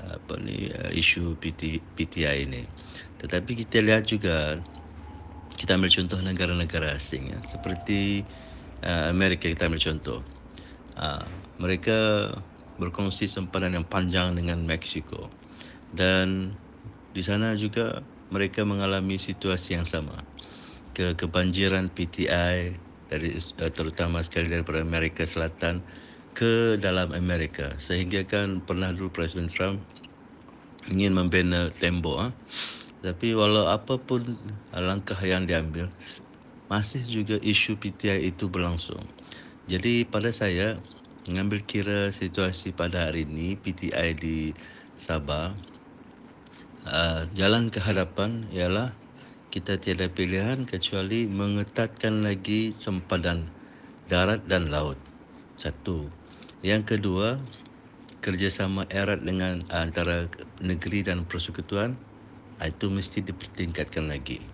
apa 0.00 0.34
ni 0.40 0.72
uh, 0.72 0.88
isu 0.96 1.36
PT, 1.44 1.84
PTI 1.92 2.48
ini. 2.48 2.64
Tetapi 3.20 3.52
kita 3.68 3.84
lihat 3.84 4.08
juga 4.08 4.56
kita 5.60 5.76
ambil 5.76 5.92
contoh 5.92 6.24
negara-negara 6.24 6.96
asing 6.96 7.36
ya 7.36 7.38
seperti 7.44 8.24
uh, 8.84 9.10
Amerika 9.10 9.48
kita 9.48 9.66
ambil 9.70 9.82
contoh. 9.82 10.20
Uh, 10.98 11.24
mereka 11.56 12.28
berkongsi 12.76 13.30
sempadan 13.30 13.72
yang 13.78 13.86
panjang 13.86 14.36
dengan 14.36 14.60
Mexico 14.66 15.32
dan 15.92 16.56
di 17.12 17.20
sana 17.20 17.52
juga 17.52 18.00
mereka 18.32 18.64
mengalami 18.64 19.20
situasi 19.20 19.76
yang 19.76 19.84
sama. 19.84 20.24
Ke 20.96 21.16
kebanjiran 21.16 21.92
PTI 21.92 22.76
dari 23.12 23.36
uh, 23.36 23.70
terutama 23.72 24.24
sekali 24.24 24.48
daripada 24.48 24.80
Amerika 24.80 25.28
Selatan 25.28 25.84
ke 26.32 26.80
dalam 26.80 27.12
Amerika. 27.12 27.76
Sehingga 27.76 28.24
kan 28.24 28.64
pernah 28.64 28.92
dulu 28.92 29.12
Presiden 29.12 29.52
Trump 29.52 29.84
ingin 30.88 31.14
membina 31.14 31.70
tembok 31.78 32.18
uh, 32.26 32.30
Tapi 33.02 33.36
walau 33.36 33.68
apapun 33.68 34.38
langkah 34.72 35.18
yang 35.26 35.44
diambil, 35.44 35.90
masih 36.72 37.02
juga 37.16 37.36
isu 37.52 37.72
PTI 37.82 38.32
itu 38.32 38.44
berlangsung. 38.54 39.04
Jadi 39.72 40.08
pada 40.08 40.30
saya, 40.40 40.68
mengambil 41.28 41.60
kira 41.70 42.00
situasi 42.20 42.72
pada 42.80 42.98
hari 43.06 43.28
ini, 43.28 43.48
PTI 43.60 44.08
di 44.16 44.38
Sabah, 44.96 45.52
uh, 46.88 47.22
jalan 47.38 47.64
ke 47.74 47.78
hadapan 47.88 48.48
ialah 48.56 48.88
kita 49.54 49.76
tiada 49.76 50.08
pilihan 50.08 50.64
kecuali 50.64 51.28
mengetatkan 51.28 52.24
lagi 52.24 52.72
sempadan 52.72 53.52
darat 54.08 54.40
dan 54.48 54.72
laut. 54.72 54.96
Satu. 55.60 56.08
Yang 56.64 56.96
kedua, 56.96 57.28
kerjasama 58.24 58.88
erat 58.88 59.20
dengan 59.20 59.68
antara 59.68 60.30
negeri 60.64 61.04
dan 61.04 61.28
persekutuan 61.28 62.00
Ah, 62.62 62.70
itu 62.70 62.86
mesti 62.86 63.26
dipertingkatkan 63.26 64.06
lagi. 64.06 64.51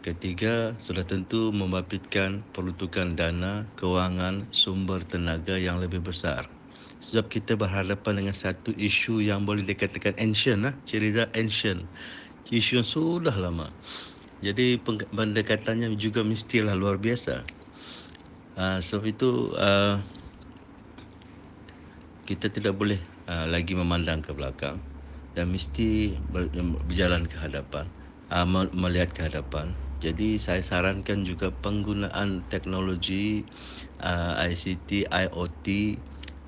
Ketiga, 0.00 0.72
sudah 0.80 1.04
tentu 1.04 1.52
membabitkan 1.52 2.40
peruntukan 2.56 3.20
dana, 3.20 3.68
kewangan, 3.76 4.48
sumber 4.48 5.04
tenaga 5.04 5.60
yang 5.60 5.76
lebih 5.76 6.00
besar. 6.00 6.48
Sebab 7.04 7.28
kita 7.28 7.52
berhadapan 7.52 8.24
dengan 8.24 8.32
satu 8.32 8.72
isu 8.80 9.20
yang 9.20 9.44
boleh 9.44 9.60
dikatakan 9.60 10.16
ancient 10.16 10.64
lah, 10.64 10.72
Ciriza 10.88 11.28
ancient. 11.36 11.84
Isu 12.48 12.80
yang 12.80 12.88
sudah 12.88 13.36
lama. 13.36 13.68
Jadi 14.40 14.80
pendekatannya 15.12 15.92
juga 16.00 16.24
mestilah 16.24 16.72
luar 16.72 16.96
biasa. 16.96 17.44
Uh, 18.56 18.80
sebab 18.80 19.04
itu 19.04 19.52
uh, 19.60 20.00
kita 22.24 22.48
tidak 22.48 22.72
boleh 22.72 22.96
uh, 23.28 23.44
lagi 23.44 23.76
memandang 23.76 24.24
ke 24.24 24.32
belakang 24.32 24.80
dan 25.36 25.52
mesti 25.52 26.16
berjalan 26.88 27.28
ke 27.28 27.36
hadapan 27.36 27.84
uh, 28.32 28.48
melihat 28.72 29.12
ke 29.12 29.28
hadapan 29.28 29.76
jadi 30.00 30.40
saya 30.40 30.64
sarankan 30.64 31.28
juga 31.28 31.52
penggunaan 31.60 32.40
teknologi 32.48 33.44
uh, 34.00 34.40
ICT 34.40 35.12
IoT 35.12 35.66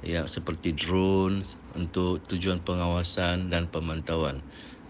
yang 0.03 0.27
seperti 0.27 0.75
drone 0.75 1.45
untuk 1.77 2.25
tujuan 2.33 2.59
pengawasan 2.65 3.53
dan 3.53 3.69
pemantauan 3.69 4.41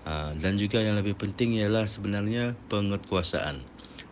uh, 0.07 0.33
dan 0.39 0.57
juga 0.57 0.79
yang 0.79 0.95
lebih 0.97 1.19
penting 1.19 1.59
ialah 1.59 1.85
sebenarnya 1.91 2.55
penguatkuasaan 2.71 3.61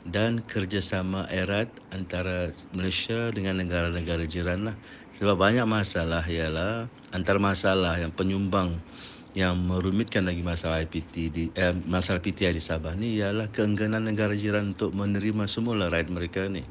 dan 0.09 0.41
kerjasama 0.49 1.29
erat 1.29 1.69
antara 1.93 2.49
Malaysia 2.73 3.29
dengan 3.31 3.61
negara-negara 3.61 4.25
jiran 4.25 4.73
lah. 4.73 4.77
Sebab 5.21 5.37
banyak 5.37 5.69
masalah 5.69 6.25
ialah 6.25 6.89
antara 7.13 7.37
masalah 7.37 8.01
yang 8.01 8.09
penyumbang 8.09 8.81
yang 9.31 9.62
merumitkan 9.62 10.27
lagi 10.27 10.43
masalah 10.43 10.83
IPT 10.83 11.14
di 11.31 11.45
eh, 11.55 11.71
masalah 11.87 12.19
PTI 12.19 12.51
di 12.51 12.62
Sabah 12.62 12.99
ni 12.99 13.23
ialah 13.23 13.47
keengganan 13.55 14.11
negara 14.11 14.35
jiran 14.35 14.75
untuk 14.75 14.90
menerima 14.90 15.47
semula 15.47 15.87
right 15.87 16.11
mereka 16.11 16.51
ni. 16.51 16.66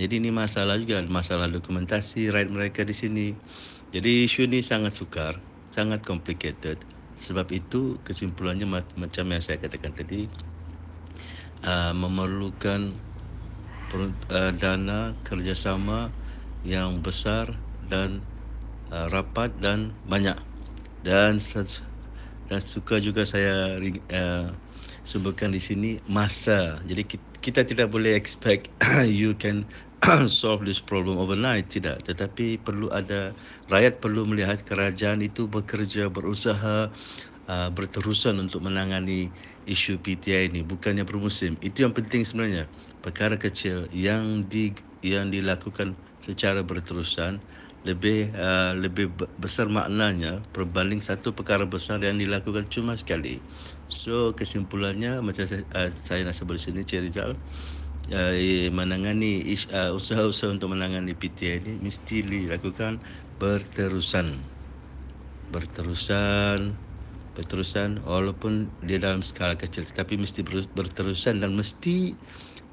Jadi 0.00 0.16
ini 0.16 0.32
masalah 0.32 0.80
juga 0.80 1.04
masalah 1.04 1.52
dokumentasi 1.52 2.32
right 2.32 2.48
mereka 2.48 2.88
di 2.88 2.96
sini. 2.96 3.26
Jadi 3.92 4.24
isu 4.24 4.48
ni 4.48 4.64
sangat 4.64 4.96
sukar, 4.96 5.36
sangat 5.68 6.00
complicated. 6.00 6.80
Sebab 7.20 7.52
itu 7.52 8.00
kesimpulannya 8.08 8.64
macam 8.96 9.24
yang 9.28 9.44
saya 9.44 9.60
katakan 9.60 9.92
tadi 9.92 10.24
uh, 11.68 11.92
memerlukan 11.92 12.96
uh, 14.32 14.52
dana 14.56 15.12
kerjasama 15.28 16.08
yang 16.64 17.04
besar 17.04 17.52
dan 17.92 18.24
uh, 18.88 19.04
rapat 19.12 19.52
dan 19.60 19.92
banyak 20.08 20.38
dan 21.04 21.40
dan 22.50 22.58
suka 22.58 22.98
juga 22.98 23.22
saya 23.22 23.78
uh, 24.10 24.50
sebutkan 25.06 25.54
di 25.54 25.62
sini 25.62 25.90
masa. 26.10 26.82
Jadi 26.90 27.06
kita, 27.06 27.26
kita 27.40 27.60
tidak 27.62 27.88
boleh 27.94 28.12
expect 28.12 28.66
you 29.06 29.32
can 29.38 29.62
solve 30.26 30.66
this 30.66 30.82
problem 30.82 31.16
overnight 31.22 31.70
tidak. 31.70 32.02
Tetapi 32.10 32.58
perlu 32.66 32.90
ada 32.90 33.30
rakyat 33.70 34.02
perlu 34.02 34.26
melihat 34.26 34.66
kerajaan 34.66 35.22
itu 35.22 35.46
bekerja 35.46 36.10
berusaha 36.10 36.90
uh, 37.46 37.68
berterusan 37.70 38.42
untuk 38.42 38.66
menangani 38.66 39.30
isu 39.70 40.02
PTI 40.02 40.50
ini 40.50 40.66
bukannya 40.66 41.06
bermusim. 41.06 41.54
Itu 41.62 41.86
yang 41.86 41.94
penting 41.94 42.26
sebenarnya. 42.26 42.66
Perkara 43.00 43.38
kecil 43.38 43.88
yang 43.94 44.44
di 44.50 44.76
yang 45.00 45.32
dilakukan 45.32 45.96
secara 46.20 46.60
berterusan 46.60 47.40
lebih 47.88 48.28
uh, 48.36 48.76
lebih 48.76 49.08
besar 49.40 49.64
maknanya 49.72 50.44
berbanding 50.52 51.00
satu 51.00 51.32
perkara 51.32 51.64
besar 51.64 52.04
yang 52.04 52.20
dilakukan 52.20 52.68
cuma 52.68 52.92
sekali. 52.96 53.40
So 53.88 54.36
kesimpulannya 54.36 55.24
macam 55.24 55.48
saya, 55.48 55.64
uh, 55.72 55.88
saya 55.96 56.28
nak 56.28 56.36
sebut 56.36 56.60
sini 56.60 56.84
Cik 56.84 57.08
Rizal 57.08 57.32
uh, 58.12 58.34
menangani 58.68 59.40
uh, 59.72 59.96
usaha-usaha 59.96 60.52
untuk 60.52 60.76
menangani 60.76 61.16
PTI 61.16 61.64
ini 61.64 61.72
mesti 61.80 62.20
dilakukan 62.20 63.00
berterusan. 63.40 64.36
Berterusan 65.50 66.76
berterusan 67.30 68.02
walaupun 68.04 68.68
dia 68.84 68.98
dalam 68.98 69.22
skala 69.22 69.54
kecil 69.54 69.86
tapi 69.86 70.18
mesti 70.18 70.42
berterusan 70.74 71.40
dan 71.40 71.54
mesti 71.54 72.18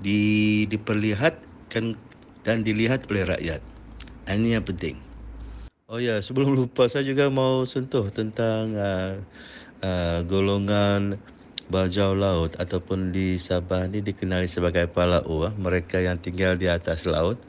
di, 0.02 0.20
diperlihatkan 0.68 1.96
dan 2.44 2.58
dilihat 2.66 3.06
oleh 3.08 3.24
rakyat. 3.24 3.62
Ini 4.28 4.60
yang 4.60 4.66
penting. 4.68 5.00
Oh 5.88 6.04
ya, 6.04 6.20
sebelum 6.20 6.52
lupa 6.52 6.92
saya 6.92 7.08
juga 7.08 7.32
mau 7.32 7.64
sentuh 7.64 8.12
tentang 8.12 8.76
uh, 8.76 9.16
uh, 9.80 10.20
golongan 10.28 11.16
bajau 11.72 12.12
laut 12.12 12.52
ataupun 12.60 13.16
di 13.16 13.40
Sabah 13.40 13.88
ni 13.88 14.04
dikenali 14.04 14.52
sebagai 14.52 14.92
palau. 14.92 15.48
Uh, 15.48 15.56
mereka 15.56 16.04
yang 16.04 16.20
tinggal 16.20 16.60
di 16.60 16.68
atas 16.68 17.08
laut 17.08 17.40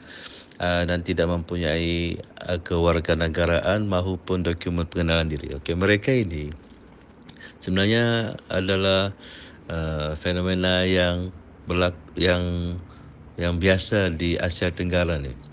uh, 0.63 0.87
dan 0.87 1.03
tidak 1.03 1.27
mempunyai 1.27 2.15
uh, 2.47 2.55
kewarganegaraan 2.63 3.83
maupun 3.83 4.47
dokumen 4.47 4.87
pengenalan 4.87 5.27
diri. 5.27 5.51
Okey, 5.59 5.75
mereka 5.75 6.15
ini 6.15 6.47
sebenarnya 7.59 8.39
adalah 8.47 9.11
uh, 9.67 10.15
fenomena 10.15 10.87
yang 10.87 11.35
berlaku, 11.67 11.99
yang 12.15 12.43
yang 13.35 13.59
biasa 13.59 14.15
di 14.15 14.39
Asia 14.39 14.71
Tenggara 14.71 15.19
ni 15.19 15.48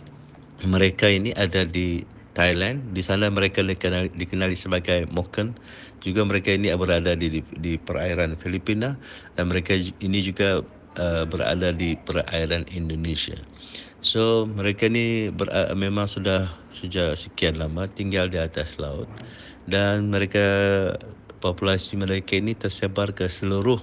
mereka 0.65 1.11
ini 1.11 1.37
ada 1.37 1.69
di 1.69 2.07
Thailand. 2.37 2.93
Di 2.93 3.01
sana 3.01 3.33
mereka 3.33 3.65
dikenali, 3.65 4.13
dikenali 4.13 4.57
sebagai 4.57 5.09
Moken. 5.09 5.57
Juga 6.05 6.25
mereka 6.25 6.53
ini 6.53 6.73
berada 6.77 7.17
di, 7.17 7.29
di, 7.29 7.41
di 7.57 7.75
perairan 7.81 8.37
Filipina 8.37 8.97
dan 9.35 9.49
mereka 9.49 9.77
ini 9.77 10.19
juga 10.21 10.61
uh, 11.01 11.25
berada 11.25 11.73
di 11.73 11.97
perairan 11.97 12.69
Indonesia. 12.73 13.37
So 14.05 14.47
mereka 14.47 14.87
ini 14.87 15.33
ber, 15.33 15.49
uh, 15.51 15.73
memang 15.75 16.07
sudah 16.07 16.53
sejak 16.71 17.17
sekian 17.17 17.57
lama 17.57 17.89
tinggal 17.89 18.29
di 18.29 18.39
atas 18.39 18.77
laut 18.77 19.09
dan 19.67 20.13
mereka 20.13 20.45
populasi 21.41 21.99
mereka 21.99 22.39
ini 22.39 22.55
tersebar 22.55 23.17
ke 23.17 23.27
seluruh 23.27 23.81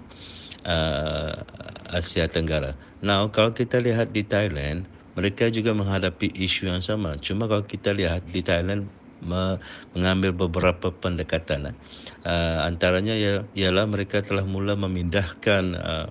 uh, 0.64 1.36
Asia 1.92 2.30
Tenggara. 2.30 2.78
Now 3.04 3.28
kalau 3.36 3.52
kita 3.52 3.84
lihat 3.84 4.16
di 4.16 4.24
Thailand, 4.24 4.88
mereka 5.14 5.50
juga 5.50 5.74
menghadapi 5.74 6.34
isu 6.42 6.70
yang 6.70 6.82
sama. 6.82 7.18
Cuma 7.22 7.46
kalau 7.46 7.66
kita 7.66 7.94
lihat 7.94 8.26
di 8.30 8.42
Thailand 8.42 8.90
mengambil 9.96 10.36
beberapa 10.36 10.92
pendekatan. 10.92 11.72
Uh, 12.28 12.60
antaranya 12.68 13.16
ya, 13.16 13.48
ialah 13.56 13.88
mereka 13.88 14.20
telah 14.20 14.44
mula 14.44 14.76
memindahkan 14.76 15.64
uh, 15.80 16.08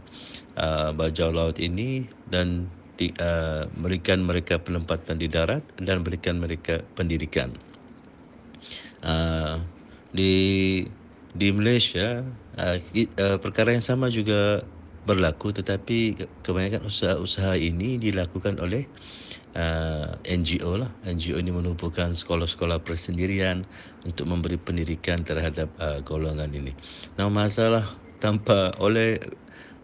uh, 0.56 0.90
bajau 0.96 1.28
laut 1.28 1.60
ini 1.60 2.08
dan 2.28 2.72
di, 2.96 3.12
uh, 3.20 3.68
berikan 3.76 4.24
mereka 4.24 4.60
penempatan 4.60 5.20
di 5.20 5.28
darat 5.28 5.64
dan 5.76 6.00
berikan 6.00 6.40
mereka 6.40 6.80
pendidikan. 6.96 7.52
Uh, 9.02 9.58
di 10.14 10.32
di 11.32 11.48
Malaysia 11.50 12.22
uh, 12.60 12.76
uh, 12.78 13.38
perkara 13.40 13.72
yang 13.72 13.84
sama 13.84 14.12
juga 14.12 14.62
berlaku 15.02 15.50
tetapi 15.50 16.14
kebanyakan 16.46 16.86
usaha-usaha 16.86 17.58
ini 17.58 17.98
dilakukan 17.98 18.62
oleh 18.62 18.86
uh, 19.58 20.14
NGO 20.24 20.78
lah. 20.78 20.90
NGO 21.04 21.38
ini 21.38 21.50
menumpukan 21.50 22.14
sekolah-sekolah 22.14 22.80
persendirian 22.82 23.66
untuk 24.06 24.30
memberi 24.30 24.56
pendidikan 24.56 25.26
terhadap 25.26 25.68
uh, 25.82 25.98
golongan 26.06 26.52
ini. 26.54 26.72
Nah, 27.18 27.26
masalah 27.28 27.84
tanpa 28.22 28.70
oleh 28.78 29.18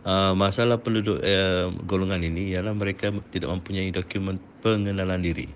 uh, 0.07 0.33
masalah 0.39 0.79
penduduk 0.79 1.19
uh, 1.21 1.75
golongan 1.89 2.23
ini 2.23 2.55
ialah 2.55 2.73
mereka 2.73 3.11
tidak 3.35 3.51
mempunyai 3.51 3.91
dokumen 3.91 4.39
pengenalan 4.63 5.23
diri 5.23 5.47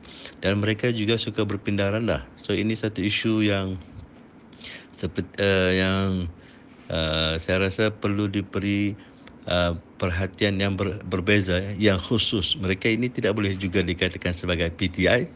dan 0.42 0.58
mereka 0.58 0.90
juga 0.90 1.14
suka 1.16 1.46
berpindah 1.46 1.94
rendah. 1.94 2.22
So 2.34 2.54
ini 2.54 2.74
satu 2.74 3.02
isu 3.02 3.46
yang 3.46 3.78
seperti 4.94 5.34
uh, 5.42 5.70
yang 5.74 6.08
uh, 6.90 7.34
saya 7.38 7.66
rasa 7.66 7.90
perlu 7.90 8.30
diberi 8.30 8.94
Uh, 9.42 9.74
perhatian 9.98 10.54
yang 10.62 10.78
ber, 10.78 11.02
berbeza 11.02 11.58
yang 11.74 11.98
khusus 11.98 12.54
mereka 12.62 12.86
ini 12.86 13.10
tidak 13.10 13.34
boleh 13.34 13.58
juga 13.58 13.82
dikatakan 13.82 14.30
sebagai 14.30 14.70
PTI 14.70 15.26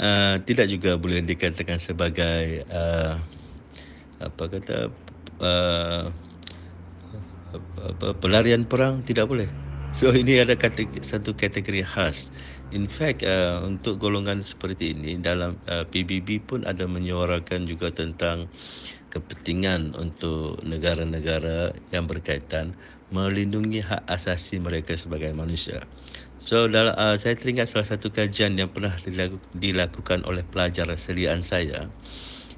uh, 0.00 0.36
tidak 0.44 0.68
juga 0.68 1.00
boleh 1.00 1.24
dikatakan 1.24 1.80
sebagai 1.80 2.64
uh, 2.68 3.16
apa 4.20 4.44
kata 4.48 4.92
uh, 5.40 6.04
pelarian 8.20 8.68
perang 8.68 9.00
tidak 9.04 9.28
boleh. 9.28 9.48
So 9.96 10.12
ini 10.12 10.36
ada 10.36 10.52
kategori, 10.52 11.00
satu 11.00 11.32
kategori 11.32 11.80
khas. 11.80 12.28
In 12.74 12.84
fact 12.84 13.24
uh, 13.24 13.64
untuk 13.64 13.96
golongan 13.96 14.44
seperti 14.44 14.92
ini 14.92 15.16
dalam 15.16 15.56
uh, 15.72 15.88
PBB 15.88 16.44
pun 16.44 16.68
ada 16.68 16.84
menyuarakan 16.84 17.64
juga 17.64 17.88
tentang 17.88 18.50
kepentingan 19.08 19.96
untuk 19.96 20.60
negara-negara 20.66 21.72
yang 21.96 22.04
berkaitan 22.04 22.76
melindungi 23.14 23.82
hak 23.84 24.02
asasi 24.10 24.58
mereka 24.58 24.98
sebagai 24.98 25.30
manusia. 25.30 25.84
So 26.42 26.66
dalam 26.66 26.94
uh, 26.98 27.16
saya 27.16 27.38
teringat 27.38 27.72
salah 27.72 27.86
satu 27.86 28.10
kajian 28.10 28.58
yang 28.58 28.70
pernah 28.70 28.94
dilakukan 29.56 30.26
oleh 30.26 30.42
pelajar 30.46 30.90
selian 30.98 31.40
saya 31.40 31.88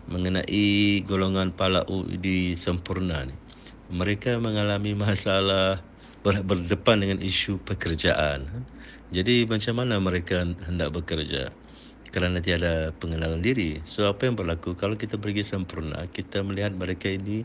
mengenai 0.08 1.04
golongan 1.04 1.52
Palau 1.52 2.08
di 2.08 2.56
Sempurna 2.56 3.28
ni 3.28 3.36
mereka 3.88 4.36
mengalami 4.36 4.92
masalah 4.92 5.80
berdepan 6.24 7.00
dengan 7.00 7.18
isu 7.24 7.56
pekerjaan. 7.64 8.44
Jadi 9.08 9.48
macam 9.48 9.80
mana 9.80 9.96
mereka 9.96 10.44
hendak 10.68 10.92
bekerja? 10.92 11.48
Kerana 12.12 12.40
tiada 12.40 12.92
pengenalan 13.00 13.40
diri. 13.40 13.80
So 13.88 14.08
apa 14.08 14.28
yang 14.28 14.36
berlaku 14.36 14.76
kalau 14.76 14.96
kita 14.96 15.16
pergi 15.16 15.44
sempurna, 15.44 16.08
kita 16.12 16.40
melihat 16.44 16.76
mereka 16.76 17.08
ini 17.08 17.44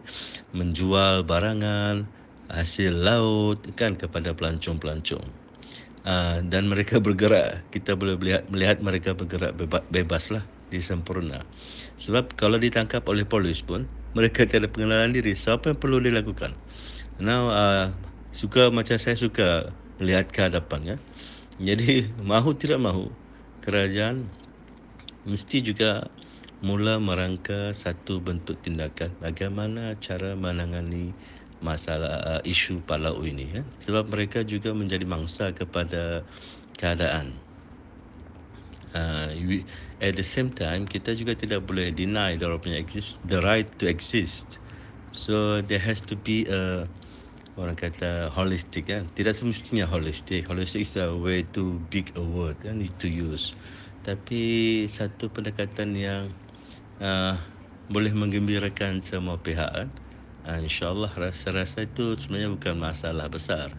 menjual 0.55 1.23
barangan 1.23 2.07
hasil 2.51 2.91
laut 2.91 3.63
kan 3.79 3.95
kepada 3.95 4.35
pelancong-pelancong. 4.35 5.23
Uh, 6.03 6.43
dan 6.51 6.67
mereka 6.67 6.99
bergerak, 7.05 7.63
kita 7.71 7.95
boleh 7.95 8.19
melihat, 8.19 8.43
melihat 8.51 8.77
mereka 8.83 9.15
bergerak 9.15 9.55
bebas 9.91 10.33
lah 10.33 10.43
di 10.67 10.83
sempurna. 10.83 11.39
Sebab 11.95 12.35
kalau 12.35 12.59
ditangkap 12.59 13.05
oleh 13.07 13.23
polis 13.23 13.63
pun, 13.63 13.87
mereka 14.17 14.43
tiada 14.49 14.67
pengenalan 14.67 15.15
diri. 15.15 15.37
So 15.37 15.55
apa 15.55 15.71
yang 15.71 15.79
perlu 15.79 16.03
dilakukan? 16.03 16.51
Now 17.21 17.53
uh, 17.53 17.85
suka 18.33 18.73
macam 18.73 18.97
saya 18.99 19.15
suka 19.15 19.71
melihat 20.01 20.27
ke 20.33 20.39
hadapan 20.49 20.81
ya. 20.83 20.97
Jadi 21.61 22.09
mahu 22.31 22.57
tidak 22.57 22.81
mahu 22.81 23.13
kerajaan 23.63 24.27
mesti 25.23 25.63
juga 25.63 26.11
mula 26.63 26.99
merangka 26.99 27.71
satu 27.75 28.23
bentuk 28.23 28.59
tindakan 28.63 29.11
bagaimana 29.19 29.95
cara 29.99 30.35
menangani 30.35 31.15
masalah 31.63 32.19
uh, 32.27 32.41
isu 32.43 32.83
Palau 32.83 33.23
ini 33.23 33.47
ya. 33.49 33.63
Sebab 33.79 34.11
mereka 34.11 34.43
juga 34.43 34.75
menjadi 34.75 35.07
mangsa 35.07 35.55
kepada 35.55 36.21
keadaan. 36.75 37.31
Uh, 38.93 39.33
we, 39.41 39.65
at 40.05 40.13
the 40.13 40.21
same 40.21 40.53
time 40.53 40.85
kita 40.85 41.17
juga 41.17 41.33
tidak 41.33 41.65
boleh 41.65 41.89
deny 41.89 42.37
the 42.37 42.45
punya 42.61 42.77
exist 42.77 43.17
the 43.25 43.41
right 43.41 43.65
to 43.81 43.89
exist. 43.89 44.61
So 45.15 45.65
there 45.65 45.81
has 45.81 45.97
to 46.11 46.13
be 46.13 46.45
a 46.45 46.85
orang 47.57 47.77
kata 47.77 48.29
holistic 48.29 48.93
kan 48.93 49.09
tidak 49.17 49.33
semestinya 49.33 49.89
holistic. 49.89 50.45
Holistic 50.45 50.85
is 50.85 50.93
a 50.99 51.09
way 51.09 51.41
too 51.41 51.81
big 51.89 52.13
a 52.13 52.21
word 52.21 52.59
kan 52.61 52.77
need 52.77 52.93
to 53.01 53.09
use. 53.09 53.57
Tapi 54.05 54.83
satu 54.91 55.31
pendekatan 55.31 55.97
yang 55.97 56.29
uh, 57.01 57.39
boleh 57.89 58.13
menggembirakan 58.13 59.01
semua 59.01 59.41
pihak 59.41 59.71
kan 59.73 59.89
uh, 60.47 60.59
insyaallah 60.59 61.11
rasa-rasa 61.15 61.87
itu 61.87 62.15
sebenarnya 62.19 62.55
bukan 62.55 62.75
masalah 62.79 63.27
besar. 63.27 63.71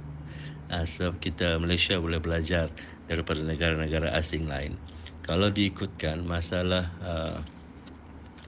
Uh, 0.73 0.85
sebab 0.85 1.21
kita 1.21 1.61
Malaysia 1.61 2.01
boleh 2.01 2.19
belajar 2.21 2.73
daripada 3.09 3.45
negara-negara 3.45 4.13
asing 4.17 4.49
lain. 4.49 4.77
Kalau 5.25 5.49
diikutkan 5.49 6.25
masalah 6.25 6.89
uh, 7.01 7.41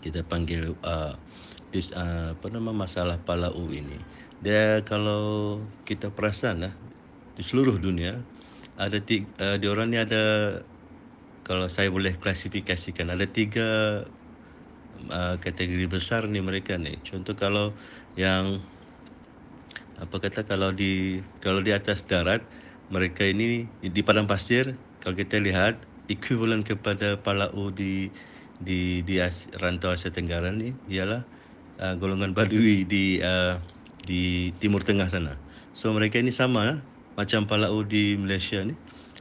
kita 0.05 0.23
panggil 0.23 0.77
uh, 0.85 1.17
dis, 1.73 1.91
uh, 1.97 2.37
apa 2.37 2.47
nama 2.53 2.71
masalah 2.71 3.19
Palau 3.25 3.69
ini 3.73 3.99
dia 4.45 4.85
kalau 4.85 5.59
kita 5.89 6.13
perasan 6.13 6.69
uh, 6.69 6.75
di 7.35 7.43
seluruh 7.43 7.81
dunia 7.81 8.21
ada 8.77 9.01
tiga, 9.01 9.27
uh, 9.41 9.57
di 9.57 9.67
orang 9.67 9.91
ni 9.93 9.99
ada 9.99 10.61
kalau 11.43 11.67
saya 11.67 11.89
boleh 11.89 12.13
klasifikasikan 12.21 13.09
ada 13.09 13.25
tiga 13.25 14.03
uh, 15.09 15.35
kategori 15.41 15.87
besar 15.89 16.27
ni 16.29 16.43
mereka 16.43 16.77
ni. 16.77 16.99
Contoh 17.07 17.33
kalau 17.39 17.73
yang 18.17 18.61
apa 19.97 20.17
kata 20.21 20.45
kalau 20.45 20.73
di 20.73 21.25
kalau 21.41 21.65
di 21.65 21.73
atas 21.73 22.05
darat 22.05 22.45
mereka 22.93 23.25
ini 23.25 23.65
di 23.81 24.01
padang 24.05 24.29
pasir 24.29 24.77
kalau 25.01 25.17
kita 25.17 25.41
lihat 25.41 25.79
equivalent 26.11 26.67
kepada 26.67 27.19
Palau 27.19 27.71
di 27.71 28.11
di 28.59 29.05
di 29.05 29.21
Asia, 29.21 29.53
rantau 29.61 29.93
Asia 29.93 30.09
Tenggara 30.09 30.49
ni 30.51 30.73
ialah 30.89 31.23
uh, 31.79 31.95
golongan 31.99 32.33
Badui 32.33 32.83
di 32.89 33.21
uh, 33.21 33.61
di 34.07 34.51
Timur 34.63 34.83
Tengah 34.83 35.07
sana. 35.07 35.37
So 35.77 35.93
mereka 35.93 36.17
ini 36.17 36.33
sama 36.33 36.63
uh, 36.63 36.77
macam 37.15 37.45
Palau 37.45 37.85
di 37.85 38.17
Malaysia 38.17 38.63
ni. 38.65 38.75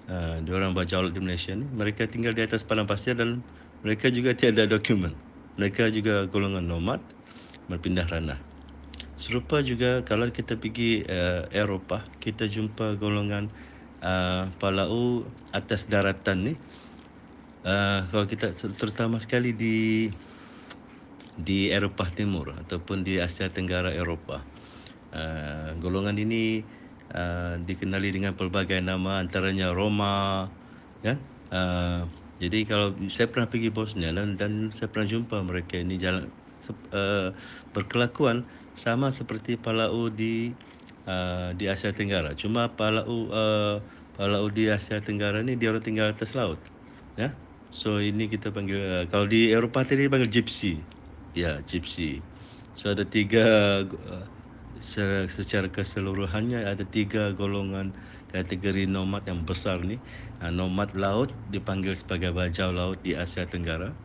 Uh, 0.05 0.37
dia 0.45 0.53
orang 0.53 0.77
bajau 0.77 1.09
di 1.09 1.17
Malaysia 1.17 1.51
ni. 1.57 1.65
Mereka 1.65 2.09
tinggal 2.09 2.37
di 2.37 2.45
atas 2.45 2.61
padang 2.61 2.85
pasir 2.85 3.17
dan 3.17 3.41
mereka 3.81 4.13
juga 4.13 4.37
tiada 4.37 4.69
dokumen. 4.69 5.13
Mereka 5.57 5.89
juga 5.93 6.29
golongan 6.29 6.65
nomad 6.65 7.01
berpindah 7.67 8.05
ranah. 8.09 8.54
Serupa 9.15 9.63
juga 9.63 10.03
kalau 10.03 10.27
kita 10.27 10.59
pergi 10.59 11.07
uh, 11.07 11.47
Eropah, 11.47 12.03
kita 12.19 12.51
jumpa 12.51 12.99
golongan 12.99 13.47
uh, 14.03 14.51
Palau 14.59 15.23
atas 15.55 15.87
daratan 15.87 16.51
ni. 16.51 16.53
Uh, 17.63 18.03
kalau 18.11 18.27
kita 18.27 18.51
terutama 18.75 19.17
sekali 19.23 19.55
di 19.55 20.11
di 21.39 21.71
Eropah 21.71 22.11
Timur 22.11 22.59
ataupun 22.59 23.07
di 23.07 23.19
Asia 23.23 23.47
Tenggara 23.47 23.95
Eropah. 23.95 24.43
Uh, 25.15 25.71
golongan 25.79 26.19
ini 26.19 26.67
uh, 27.15 27.55
dikenali 27.63 28.11
dengan 28.11 28.35
pelbagai 28.35 28.83
nama 28.83 29.23
antaranya 29.23 29.71
Roma 29.71 30.51
kan? 30.99 31.17
Uh, 31.55 32.03
jadi 32.43 32.67
kalau 32.67 32.91
saya 33.07 33.31
pernah 33.31 33.47
pergi 33.47 33.71
Bosnia 33.71 34.11
dan, 34.11 34.35
dan 34.35 34.75
saya 34.75 34.91
pernah 34.91 35.07
jumpa 35.07 35.39
mereka 35.39 35.79
ini 35.79 35.95
jalan 35.95 36.27
uh, 36.91 37.31
berkelakuan 37.71 38.43
sama 38.75 39.09
seperti 39.09 39.55
Palau 39.55 40.11
di 40.11 40.51
uh, 41.07 41.55
di 41.55 41.65
Asia 41.71 41.95
Tenggara. 41.95 42.35
Cuma 42.35 42.67
Palau 42.67 43.31
uh, 43.31 43.79
Palau 44.15 44.51
di 44.51 44.67
Asia 44.67 44.99
Tenggara 44.99 45.43
ni 45.43 45.55
dia 45.55 45.71
orang 45.71 45.83
tinggal 45.83 46.11
atas 46.11 46.35
laut. 46.35 46.59
Ya. 47.15 47.31
So 47.71 47.99
ini 47.99 48.31
kita 48.31 48.51
panggil 48.51 48.79
uh, 48.79 49.03
kalau 49.11 49.27
di 49.27 49.51
Eropah 49.51 49.87
tadi 49.87 50.07
panggil 50.07 50.31
gypsy. 50.31 50.79
Ya, 51.35 51.59
gypsy. 51.67 52.23
So 52.75 52.91
ada 52.91 53.07
tiga 53.07 53.43
uh, 53.87 54.25
secara 55.27 55.71
keseluruhannya 55.71 56.67
ada 56.67 56.83
tiga 56.83 57.31
golongan 57.31 57.95
kategori 58.35 58.87
nomad 58.87 59.23
yang 59.27 59.43
besar 59.47 59.79
ni. 59.83 59.95
Uh, 60.43 60.51
nomad 60.51 60.91
laut 60.95 61.31
dipanggil 61.51 61.95
sebagai 61.95 62.35
bajau 62.35 62.75
laut 62.75 62.99
di 63.03 63.15
Asia 63.15 63.47
Tenggara. 63.47 63.95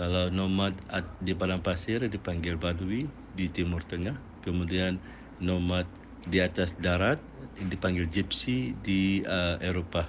Kalau 0.00 0.32
nomad 0.32 0.72
di 1.20 1.36
padang 1.36 1.60
pasir 1.60 2.00
dipanggil 2.00 2.56
badui 2.56 3.04
di 3.36 3.52
Timur 3.52 3.84
Tengah. 3.84 4.16
Kemudian 4.40 4.96
nomad 5.44 5.84
di 6.24 6.40
atas 6.40 6.72
darat 6.80 7.20
dipanggil 7.68 8.08
gypsy 8.08 8.72
di 8.80 9.20
uh, 9.28 9.60
Eropah 9.60 10.08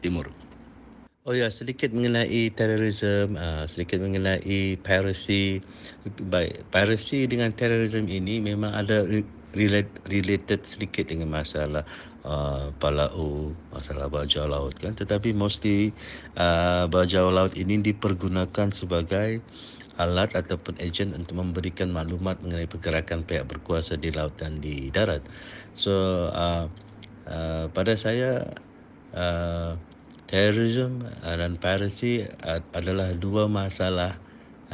Timur. 0.00 0.32
Oh 1.28 1.36
ya, 1.36 1.52
sedikit 1.52 1.92
mengenai 1.92 2.48
terorisme, 2.48 3.36
uh, 3.36 3.68
sedikit 3.68 4.00
mengenai 4.00 4.80
piracy. 4.80 5.60
Baik, 6.32 6.64
piracy 6.72 7.28
dengan 7.28 7.52
terorisme 7.52 8.08
ini 8.08 8.40
memang 8.40 8.72
ada 8.72 9.04
relate, 9.52 9.92
related 10.08 10.64
sedikit 10.64 11.12
dengan 11.12 11.28
masalah 11.28 11.84
uh, 12.26 12.74
Palau, 12.82 13.54
masalah 13.70 14.10
bajau 14.10 14.50
laut 14.50 14.74
kan. 14.76 14.92
Tetapi 14.92 15.32
mostly 15.32 15.94
uh, 16.36 16.90
bajau 16.90 17.30
laut 17.30 17.54
ini 17.54 17.80
dipergunakan 17.80 18.74
sebagai 18.74 19.40
alat 19.96 20.36
ataupun 20.36 20.76
ejen 20.76 21.16
untuk 21.16 21.40
memberikan 21.40 21.88
maklumat 21.88 22.36
mengenai 22.44 22.68
pergerakan 22.68 23.24
pihak 23.24 23.48
berkuasa 23.48 23.96
di 23.96 24.12
laut 24.12 24.34
dan 24.36 24.60
di 24.60 24.92
darat. 24.92 25.24
So 25.72 26.28
uh, 26.34 26.68
uh, 27.30 27.72
pada 27.72 27.96
saya 27.96 28.44
uh, 29.16 29.80
terorisme 30.26 31.06
dan 31.22 31.56
piracy 31.56 32.26
adalah 32.74 33.14
dua 33.16 33.46
masalah 33.46 34.18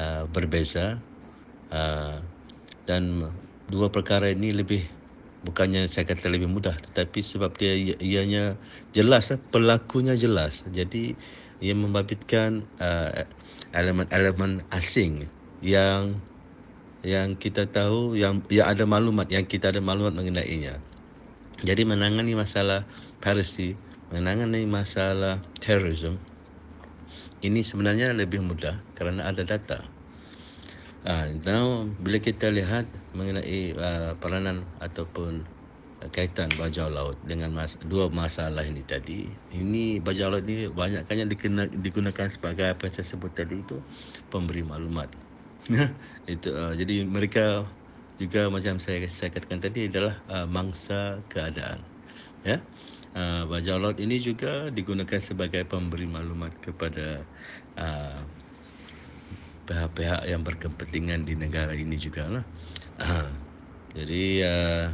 uh, 0.00 0.24
berbeza 0.32 0.98
uh, 1.70 2.18
dan 2.88 3.30
dua 3.68 3.92
perkara 3.92 4.32
ini 4.32 4.50
lebih 4.56 4.82
bukannya 5.42 5.90
saya 5.90 6.06
kata 6.06 6.30
lebih 6.30 6.46
mudah 6.46 6.74
tetapi 6.90 7.20
sebab 7.22 7.54
dia 7.58 7.74
ianya 7.98 8.54
jelas 8.94 9.34
pelakunya 9.50 10.14
jelas 10.14 10.62
jadi 10.70 11.14
ia 11.62 11.74
membabitkan 11.78 12.66
uh, 12.82 13.22
elemen-elemen 13.74 14.66
asing 14.74 15.30
yang 15.62 16.18
yang 17.02 17.34
kita 17.38 17.66
tahu 17.66 18.14
yang 18.14 18.42
yang 18.50 18.70
ada 18.70 18.86
maklumat 18.86 19.30
yang 19.30 19.46
kita 19.46 19.70
ada 19.70 19.78
maklumat 19.78 20.14
mengenainya. 20.14 20.78
Jadi 21.62 21.86
menangani 21.86 22.34
masalah 22.34 22.82
piracy, 23.22 23.78
menangani 24.10 24.66
masalah 24.66 25.38
terrorism 25.62 26.18
ini 27.42 27.66
sebenarnya 27.66 28.14
lebih 28.14 28.38
mudah 28.38 28.78
kerana 28.94 29.26
ada 29.26 29.42
data. 29.42 29.82
Ah, 31.02 31.26
now 31.42 31.82
bila 31.98 32.18
kita 32.22 32.46
lihat 32.54 32.86
mengenai 33.10 33.74
uh, 33.74 34.14
peranan 34.22 34.70
ataupun 34.78 35.50
kaitan 36.14 36.54
bajau 36.60 36.86
laut 36.90 37.18
dengan 37.26 37.50
mas, 37.58 37.74
dua 37.90 38.06
masalah 38.06 38.62
ini 38.62 38.82
tadi. 38.86 39.34
Ini 39.50 39.98
bajau 40.06 40.30
laut 40.30 40.46
ini 40.46 40.70
banyaknya 40.70 41.24
digunakan 41.86 42.28
sebagai 42.30 42.66
apa 42.74 42.82
yang 42.86 42.94
saya 42.94 43.06
sebut 43.18 43.32
tadi 43.34 43.66
itu 43.66 43.82
pemberi 44.30 44.62
maklumat. 44.62 45.10
itu 46.32 46.48
uh, 46.54 46.70
jadi 46.78 47.02
mereka 47.06 47.66
juga 48.22 48.46
macam 48.54 48.78
saya 48.78 49.02
saya 49.10 49.30
katakan 49.34 49.58
tadi 49.58 49.90
adalah 49.90 50.22
mangsa 50.46 51.26
keadaan. 51.26 51.82
Ya. 52.46 52.62
Bajau 53.50 53.76
laut 53.82 53.98
ini 53.98 54.16
juga 54.22 54.70
digunakan 54.70 55.18
sebagai 55.20 55.66
pemberi 55.66 56.06
maklumat 56.06 56.54
kepada 56.62 57.26
pihak-pihak 59.72 60.28
yang 60.28 60.44
berkepentingan 60.44 61.24
di 61.24 61.32
negara 61.32 61.72
ini 61.72 61.96
juga 61.96 62.28
lah. 62.28 62.44
Uh, 63.00 63.28
jadi 63.96 64.24
uh, 64.44 64.86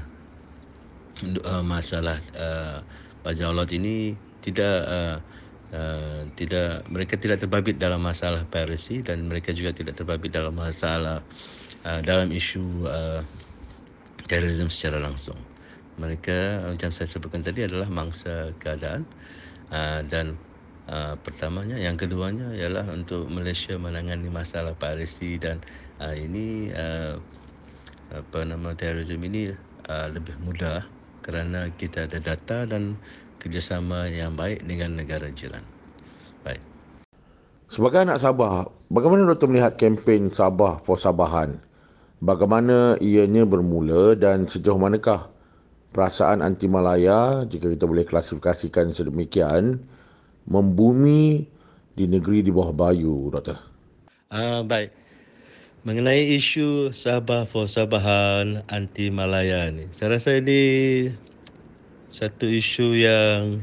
uh, 1.42 1.64
masalah 1.66 2.22
uh, 2.38 2.78
bajau 3.26 3.50
laut 3.50 3.74
ini 3.74 4.14
tidak 4.38 4.86
uh, 4.86 5.18
uh, 5.74 6.22
tidak 6.38 6.86
mereka 6.86 7.18
tidak 7.18 7.42
terbabit 7.42 7.82
dalam 7.82 8.06
masalah 8.06 8.46
piracy 8.46 9.02
dan 9.02 9.26
mereka 9.26 9.50
juga 9.50 9.74
tidak 9.74 9.98
terbabit 9.98 10.30
dalam 10.30 10.54
masalah 10.54 11.26
uh, 11.82 12.00
dalam 12.06 12.30
isu 12.30 12.86
uh, 12.86 13.26
terorisme 14.30 14.70
secara 14.70 15.02
langsung. 15.02 15.38
Mereka 15.98 16.70
macam 16.70 16.94
saya 16.94 17.10
sebutkan 17.10 17.42
tadi 17.42 17.66
adalah 17.66 17.90
mangsa 17.90 18.54
keadaan 18.62 19.02
uh, 19.74 20.06
dan 20.06 20.38
uh, 20.88 21.14
pertamanya 21.20 21.76
yang 21.76 21.94
keduanya 21.94 22.50
ialah 22.56 22.88
untuk 22.90 23.28
Malaysia 23.28 23.76
menangani 23.76 24.32
masalah 24.32 24.74
piracy 24.74 25.36
dan 25.36 25.60
uh, 26.00 26.16
ini 26.16 26.72
uh, 26.72 27.20
apa 28.08 28.38
nama 28.42 28.72
terorisme 28.72 29.20
ini 29.28 29.52
uh, 29.86 30.08
lebih 30.08 30.34
mudah 30.40 30.84
kerana 31.20 31.68
kita 31.76 32.08
ada 32.08 32.18
data 32.18 32.64
dan 32.64 32.96
kerjasama 33.36 34.08
yang 34.08 34.34
baik 34.34 34.64
dengan 34.64 34.96
negara 34.96 35.28
jiran. 35.28 35.62
Baik. 36.42 36.60
Sebagai 37.68 38.08
anak 38.08 38.18
Sabah, 38.18 38.72
bagaimana 38.88 39.28
Dr. 39.28 39.46
melihat 39.52 39.76
kempen 39.76 40.32
Sabah 40.32 40.80
for 40.80 40.96
Sabahan? 40.96 41.60
Bagaimana 42.18 42.98
ianya 42.98 43.44
bermula 43.46 44.18
dan 44.18 44.48
sejauh 44.48 44.80
manakah 44.80 45.30
perasaan 45.92 46.42
anti 46.42 46.66
Malaya, 46.66 47.46
jika 47.46 47.70
kita 47.70 47.86
boleh 47.86 48.02
klasifikasikan 48.02 48.90
sedemikian, 48.90 49.84
membumi 50.48 51.44
di 51.92 52.04
negeri 52.08 52.40
di 52.40 52.48
bawah 52.48 52.72
bayu, 52.72 53.28
Doktor? 53.28 53.60
Uh, 54.32 54.64
baik. 54.64 54.90
Mengenai 55.86 56.34
isu 56.34 56.90
Sabah 56.90 57.46
for 57.46 57.70
Sabahan 57.70 58.66
anti 58.68 59.08
Malaya 59.14 59.70
ni, 59.70 59.86
saya 59.94 60.18
rasa 60.18 60.42
ini 60.42 60.60
satu 62.10 62.50
isu 62.50 62.98
yang 62.98 63.62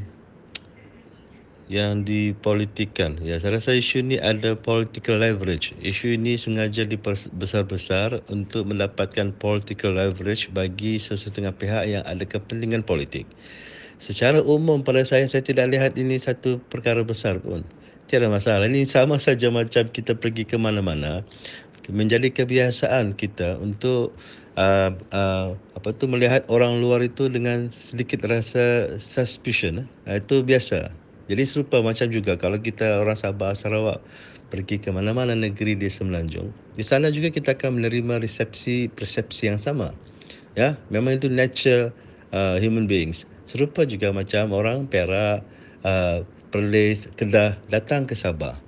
yang 1.66 2.06
dipolitikan. 2.06 3.18
Ya, 3.22 3.42
saya 3.42 3.58
rasa 3.58 3.74
isu 3.74 4.06
ini 4.06 4.16
ada 4.22 4.54
political 4.54 5.22
leverage. 5.22 5.74
Isu 5.82 6.14
ini 6.14 6.38
sengaja 6.38 6.86
dibesar-besar 6.86 8.22
untuk 8.30 8.70
mendapatkan 8.70 9.34
political 9.42 9.98
leverage 9.98 10.50
bagi 10.54 11.02
sesetengah 11.02 11.54
pihak 11.58 11.90
yang 11.90 12.04
ada 12.06 12.22
kepentingan 12.22 12.86
politik. 12.86 13.26
Secara 13.98 14.44
umum 14.44 14.84
pada 14.84 15.02
saya, 15.08 15.26
saya 15.26 15.42
tidak 15.42 15.72
lihat 15.72 15.96
ini 15.96 16.20
satu 16.20 16.60
perkara 16.72 17.02
besar 17.02 17.40
pun. 17.40 17.64
Tiada 18.06 18.30
masalah. 18.30 18.70
Ini 18.70 18.86
sama 18.86 19.18
saja 19.18 19.50
macam 19.50 19.90
kita 19.90 20.14
pergi 20.14 20.46
ke 20.46 20.60
mana-mana 20.60 21.26
menjadi 21.92 22.34
kebiasaan 22.34 23.14
kita 23.18 23.62
untuk 23.62 24.14
uh, 24.58 24.92
uh, 25.14 25.54
apa 25.54 25.90
tu 25.94 26.10
melihat 26.10 26.46
orang 26.50 26.82
luar 26.82 27.04
itu 27.06 27.30
dengan 27.30 27.70
sedikit 27.70 28.26
rasa 28.26 28.98
suspicion 28.98 29.86
uh, 30.10 30.18
itu 30.18 30.42
biasa 30.42 30.90
jadi 31.26 31.44
serupa 31.46 31.82
macam 31.82 32.10
juga 32.10 32.38
kalau 32.38 32.58
kita 32.62 33.02
orang 33.02 33.18
Sabah 33.18 33.54
Sarawak 33.54 34.02
pergi 34.54 34.78
ke 34.78 34.94
mana-mana 34.94 35.34
negeri 35.34 35.78
di 35.78 35.90
Semenanjung 35.90 36.50
di 36.78 36.84
sana 36.86 37.12
juga 37.14 37.30
kita 37.30 37.58
akan 37.58 37.82
menerima 37.82 38.24
resepsi 38.24 38.90
persepsi 38.94 39.52
yang 39.52 39.60
sama 39.60 39.92
ya 40.58 40.78
memang 40.90 41.20
itu 41.20 41.28
nature 41.30 41.92
uh, 42.36 42.60
human 42.60 42.86
beings 42.86 43.24
serupa 43.48 43.88
juga 43.88 44.12
macam 44.12 44.52
orang 44.52 44.86
Perak 44.92 45.42
uh, 45.88 46.28
Perlis 46.52 47.08
Kedah 47.16 47.56
datang 47.72 48.04
ke 48.06 48.14
Sabah 48.14 48.60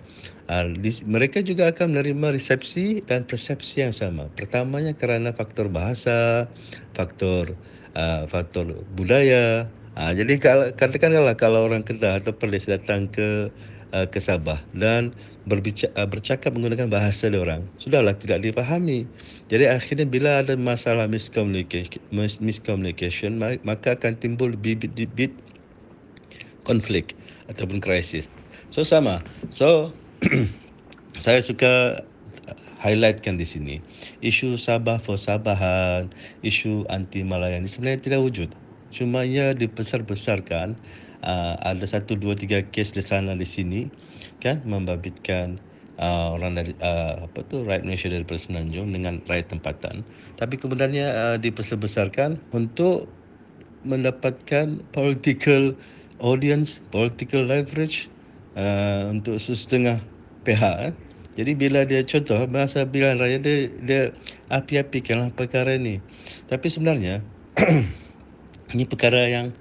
Uh, 0.47 0.63
mereka 1.03 1.43
juga 1.43 1.67
akan 1.75 1.91
menerima 1.91 2.39
resepsi 2.39 3.03
dan 3.03 3.27
persepsi 3.27 3.83
yang 3.83 3.91
sama. 3.91 4.31
Pertamanya 4.31 4.95
kerana 4.95 5.35
faktor 5.35 5.67
bahasa, 5.67 6.47
faktor 6.95 7.51
uh, 7.99 8.23
faktor 8.31 8.87
budaya. 8.95 9.67
Uh, 9.99 10.15
jadi 10.15 10.39
katakanlah 10.71 11.35
kalau 11.35 11.67
orang 11.67 11.83
Kedah 11.83 12.23
atau 12.23 12.31
Perlis 12.31 12.63
datang 12.63 13.11
ke 13.11 13.51
uh, 13.91 14.07
ke 14.07 14.23
Sabah 14.23 14.63
dan 14.71 15.11
berbicara, 15.47 15.89
uh, 15.95 16.05
bercakap 16.05 16.51
menggunakan 16.53 16.91
bahasa 16.91 17.31
dia 17.31 17.39
orang, 17.39 17.63
sudahlah 17.79 18.13
tidak 18.19 18.43
dipahami. 18.43 19.07
Jadi 19.47 19.65
akhirnya 19.71 20.03
bila 20.03 20.43
ada 20.43 20.59
masalah 20.59 21.07
miscommunication, 21.07 22.03
miscommunication 22.43 23.39
maka 23.63 23.95
akan 23.95 24.19
timbul 24.19 24.51
bibit-bibit 24.53 25.31
konflik 26.67 27.15
ataupun 27.47 27.79
krisis. 27.79 28.27
So 28.75 28.83
sama. 28.83 29.23
So 29.49 29.95
saya 31.23 31.39
suka 31.39 32.03
highlightkan 32.77 33.41
di 33.41 33.47
sini 33.47 33.75
isu 34.21 34.59
Sabah 34.59 35.01
for 35.01 35.17
Sabahan, 35.17 36.11
isu 36.45 36.85
anti 36.93 37.25
Malaya 37.25 37.57
ini 37.57 37.71
sebenarnya 37.71 38.03
tidak 38.03 38.21
wujud. 38.21 38.49
Cuma 38.87 39.27
ia 39.27 39.51
dibesar-besarkan 39.51 40.77
uh, 41.23 41.55
ada 41.63 41.85
satu 41.87 42.17
dua 42.17 42.37
tiga 42.37 42.61
kes 42.73 42.93
di 42.93 43.01
sana 43.01 43.33
di 43.33 43.47
sini 43.47 43.89
kan 44.43 44.61
membabitkan 44.67 45.57
uh, 46.01 46.37
orang 46.37 46.57
dari 46.57 46.73
uh, 46.81 47.25
apa 47.25 47.41
tu 47.49 47.65
rakyat 47.65 47.83
Malaysia 47.85 48.09
dari 48.09 48.25
Semenanjung 48.25 48.93
dengan 48.93 49.21
rakyat 49.25 49.53
tempatan. 49.53 50.05
Tapi 50.37 50.55
kemudiannya 50.57 51.07
uh, 51.09 51.37
dibesar-besarkan 51.41 52.37
untuk 52.53 53.09
mendapatkan 53.85 54.81
political 54.93 55.73
audience, 56.19 56.81
political 56.89 57.45
leverage 57.45 58.09
uh, 58.57 59.09
untuk 59.09 59.37
setengah 59.37 60.01
pihak. 60.45 60.91
Eh. 60.91 60.93
Jadi 61.37 61.51
bila 61.53 61.85
dia 61.85 62.01
contoh 62.01 62.49
bahasa 62.49 62.81
pilihan 62.81 63.21
raya 63.21 63.37
dia 63.37 63.69
dia 63.85 64.03
api-apikanlah 64.49 65.29
perkara 65.37 65.77
ini. 65.77 66.01
Tapi 66.49 66.65
sebenarnya 66.65 67.21
ini 68.73 68.83
perkara 68.89 69.29
yang 69.29 69.53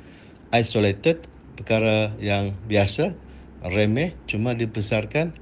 isolated, 0.56 1.20
perkara 1.56 2.12
yang 2.20 2.52
biasa, 2.68 3.16
remeh. 3.64 4.12
Cuma 4.28 4.52
dibesarkan 4.52 5.32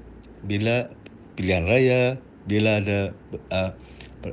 bila 0.47 0.89
pilihan 1.35 1.67
raya, 1.67 2.03
bila 2.47 2.81
ada 2.81 3.11
uh, 3.51 3.71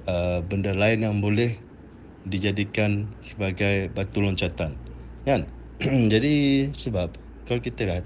uh, 0.08 0.39
benda 0.46 0.72
lain 0.72 1.04
yang 1.04 1.17
boleh 1.20 1.58
dijadikan 2.30 3.10
sebagai 3.26 3.89
batu 3.91 4.22
loncatan. 4.22 4.78
Kan? 5.26 5.50
Jadi 6.13 6.70
sebab 6.72 7.17
kalau 7.50 7.62
kita 7.62 7.89
lihat 7.89 8.06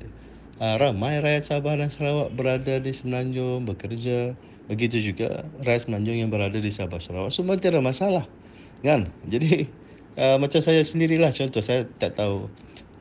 uh, 0.63 0.75
ramai 0.79 1.19
rakyat 1.19 1.43
Sabah 1.51 1.75
dan 1.75 1.91
Sarawak 1.91 2.31
berada 2.33 2.79
di 2.79 2.91
Semenanjung 2.95 3.67
bekerja. 3.67 4.33
Begitu 4.65 5.13
juga 5.13 5.45
rakyat 5.61 5.85
Semenanjung 5.85 6.17
yang 6.25 6.31
berada 6.31 6.57
di 6.57 6.71
Sabah 6.71 6.97
Sarawak. 6.97 7.35
Semua 7.35 7.59
tiada 7.59 7.83
masalah. 7.83 8.23
Kan? 8.81 9.11
Jadi 9.27 9.67
uh, 10.21 10.39
macam 10.39 10.59
saya 10.63 10.81
sendirilah 10.81 11.35
contoh. 11.35 11.59
Saya 11.59 11.89
tak 11.99 12.15
tahu 12.15 12.47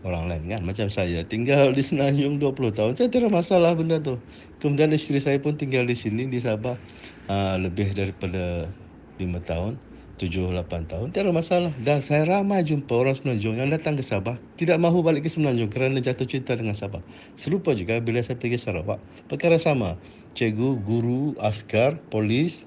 orang 0.05 0.31
lain 0.31 0.45
kan? 0.53 0.61
Macam 0.63 0.87
saya 0.93 1.25
tinggal 1.25 1.73
di 1.73 1.83
Semenanjung 1.83 2.39
20 2.39 2.77
tahun. 2.77 2.93
Saya 2.95 3.09
tiada 3.09 3.33
masalah 3.33 3.73
benda 3.75 3.99
tu. 3.99 4.21
Kemudian 4.61 4.93
isteri 4.93 5.19
saya 5.19 5.41
pun 5.41 5.57
tinggal 5.57 5.89
di 5.89 5.97
sini 5.97 6.29
di 6.29 6.39
Sabah. 6.39 6.77
Uh, 7.25 7.57
lebih 7.57 7.97
daripada 7.97 8.69
5 9.17 9.25
tahun 9.49 9.81
tujuh, 10.15 10.55
lapan 10.55 10.87
tahun, 10.87 11.11
tiada 11.11 11.35
masalah. 11.35 11.75
Dan 11.83 11.99
saya 11.99 12.27
ramai 12.27 12.63
jumpa 12.63 12.91
orang 12.95 13.19
Semenanjung 13.19 13.59
yang 13.59 13.71
datang 13.75 13.99
ke 13.99 14.05
Sabah, 14.07 14.39
tidak 14.55 14.79
mahu 14.79 15.03
balik 15.03 15.27
ke 15.27 15.31
Semenanjung 15.31 15.71
kerana 15.71 15.99
jatuh 15.99 16.27
cinta 16.27 16.55
dengan 16.55 16.79
Sabah. 16.79 17.03
Serupa 17.35 17.75
juga 17.75 17.99
bila 17.99 18.23
saya 18.23 18.39
pergi 18.39 18.59
Sarawak, 18.59 19.03
perkara 19.27 19.59
sama. 19.59 19.99
Cikgu, 20.35 20.83
guru, 20.83 21.35
askar, 21.43 21.99
polis, 22.11 22.67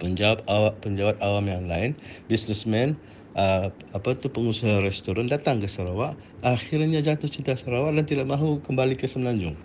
penjawat 0.00 0.44
awam, 0.48 0.72
penjawat 0.80 1.16
awam 1.20 1.44
yang 1.48 1.64
lain, 1.68 1.92
businessman, 2.28 2.96
uh, 3.40 3.72
apa 3.96 4.08
tu 4.20 4.28
pengusaha 4.28 4.84
restoran 4.84 5.24
datang 5.24 5.64
ke 5.64 5.66
Sarawak, 5.66 6.12
akhirnya 6.44 7.00
jatuh 7.00 7.32
cinta 7.32 7.56
Sarawak 7.56 7.96
dan 7.96 8.04
tidak 8.04 8.26
mahu 8.28 8.60
kembali 8.60 9.00
ke 9.00 9.08
Semenanjung. 9.08 9.56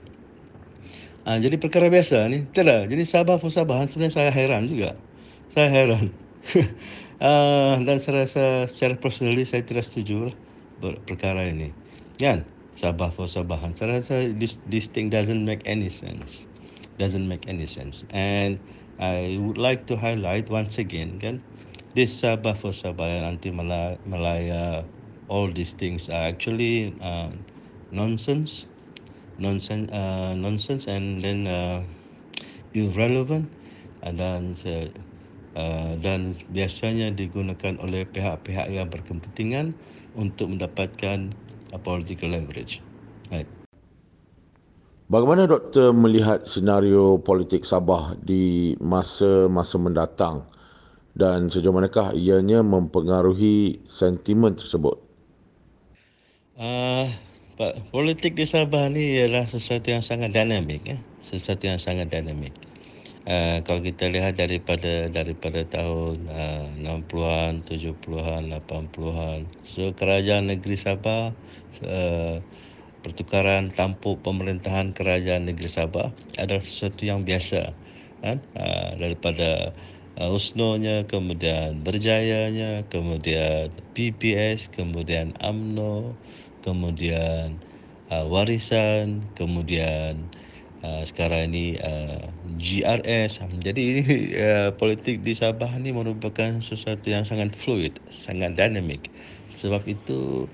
Uh, 1.28 1.42
jadi 1.42 1.60
perkara 1.60 1.92
biasa 1.92 2.30
ni. 2.32 2.48
Tidak. 2.56 2.88
Jadi 2.88 3.04
Sabah 3.04 3.42
for 3.42 3.52
Sabahan 3.52 3.90
sebenarnya 3.90 4.16
saya 4.16 4.32
heran 4.32 4.70
juga. 4.70 4.94
Saya 5.58 5.68
heran 5.74 6.14
uh, 7.22 7.76
dan 7.88 7.98
saya 7.98 8.26
rasa 8.26 8.70
secara 8.70 8.96
personally 9.00 9.42
saya 9.48 9.66
tidak 9.66 9.90
setuju 9.90 10.32
perkara 11.10 11.50
ini. 11.50 11.74
Kan? 12.22 12.46
Sabah 12.76 13.10
for 13.10 13.26
Sabahan. 13.26 13.74
Saya 13.74 14.00
rasa 14.00 14.30
this, 14.36 14.62
this 14.70 14.86
thing 14.86 15.10
doesn't 15.10 15.42
make 15.42 15.64
any 15.66 15.90
sense. 15.90 16.46
Doesn't 17.02 17.26
make 17.28 17.48
any 17.50 17.66
sense. 17.66 18.06
And 18.14 18.60
I 19.02 19.40
would 19.42 19.58
like 19.58 19.88
to 19.92 19.98
highlight 20.00 20.48
once 20.48 20.80
again, 20.80 21.20
kan? 21.20 21.44
This 21.96 22.20
Sabah 22.20 22.60
for 22.60 22.76
Sabahan 22.76 23.24
anti 23.24 23.56
Malaya 23.56 24.84
all 25.32 25.48
these 25.48 25.72
things 25.72 26.12
are 26.12 26.28
actually 26.28 26.92
uh, 27.00 27.32
nonsense, 27.88 28.68
nonsense, 29.40 29.88
uh, 29.96 30.36
nonsense, 30.36 30.92
and 30.92 31.24
then 31.24 31.48
uh, 31.48 31.88
irrelevant, 32.76 33.48
and 34.04 34.20
then 34.20 34.52
uh, 35.56 35.96
dan 36.04 36.36
biasanya 36.52 37.16
digunakan 37.16 37.80
oleh 37.80 38.04
pihak-pihak 38.04 38.76
yang 38.76 38.92
berkepentingan 38.92 39.72
untuk 40.20 40.52
mendapatkan 40.52 41.32
uh, 41.72 41.80
political 41.80 42.36
leverage. 42.36 42.84
Right. 43.32 43.48
Bagaimana 45.08 45.48
doktor 45.48 45.96
melihat 45.96 46.44
senario 46.44 47.24
politik 47.24 47.64
Sabah 47.64 48.20
di 48.20 48.76
masa-masa 48.84 49.80
mendatang 49.80 50.44
dan 51.16 51.48
sejauh 51.48 51.72
manakah 51.72 52.12
ianya 52.12 52.60
mempengaruhi 52.60 53.80
sentimen 53.88 54.60
tersebut? 54.60 55.00
Uh, 56.60 57.08
politik 57.92 58.36
di 58.36 58.44
Sabah 58.44 58.92
ni 58.92 59.16
ialah 59.16 59.48
sesuatu 59.48 59.92
yang 59.92 60.04
sangat 60.04 60.36
dinamik 60.36 60.84
ya, 60.84 61.00
sesuatu 61.24 61.68
yang 61.72 61.80
sangat 61.80 62.12
dinamik. 62.12 62.52
Uh, 63.26 63.58
kalau 63.66 63.82
kita 63.82 64.06
lihat 64.12 64.38
daripada 64.38 65.10
daripada 65.10 65.66
tahun 65.66 66.30
uh, 66.30 66.68
60-an, 66.84 67.66
70-an, 67.66 68.54
80-an, 68.54 69.40
so 69.66 69.90
kerajaan 69.98 70.52
negeri 70.52 70.78
Sabah 70.78 71.34
uh, 71.82 72.38
pertukaran 73.02 73.74
tampuk 73.74 74.22
pemerintahan 74.22 74.94
kerajaan 74.94 75.50
negeri 75.50 75.72
Sabah 75.72 76.14
adalah 76.38 76.62
sesuatu 76.62 77.02
yang 77.08 77.26
biasa 77.26 77.74
kan 78.22 78.42
uh, 78.58 78.94
daripada 78.98 79.74
usnonya 80.16 81.04
kemudian 81.12 81.84
berjayanya 81.84 82.88
kemudian 82.88 83.68
PPS 83.92 84.72
kemudian 84.72 85.36
AMNO 85.44 86.16
kemudian 86.64 87.60
uh, 88.08 88.24
warisan 88.24 89.28
kemudian 89.36 90.24
uh, 90.88 91.04
sekarang 91.04 91.52
ini 91.52 91.76
uh, 91.84 92.32
GRS 92.56 93.44
jadi 93.60 93.86
uh, 94.48 94.70
politik 94.80 95.20
di 95.28 95.36
Sabah 95.36 95.76
ni 95.84 95.92
merupakan 95.92 96.64
sesuatu 96.64 97.12
yang 97.12 97.28
sangat 97.28 97.52
fluid 97.60 98.00
sangat 98.08 98.56
dinamik 98.56 99.12
sebab 99.52 99.84
itu 99.84 100.48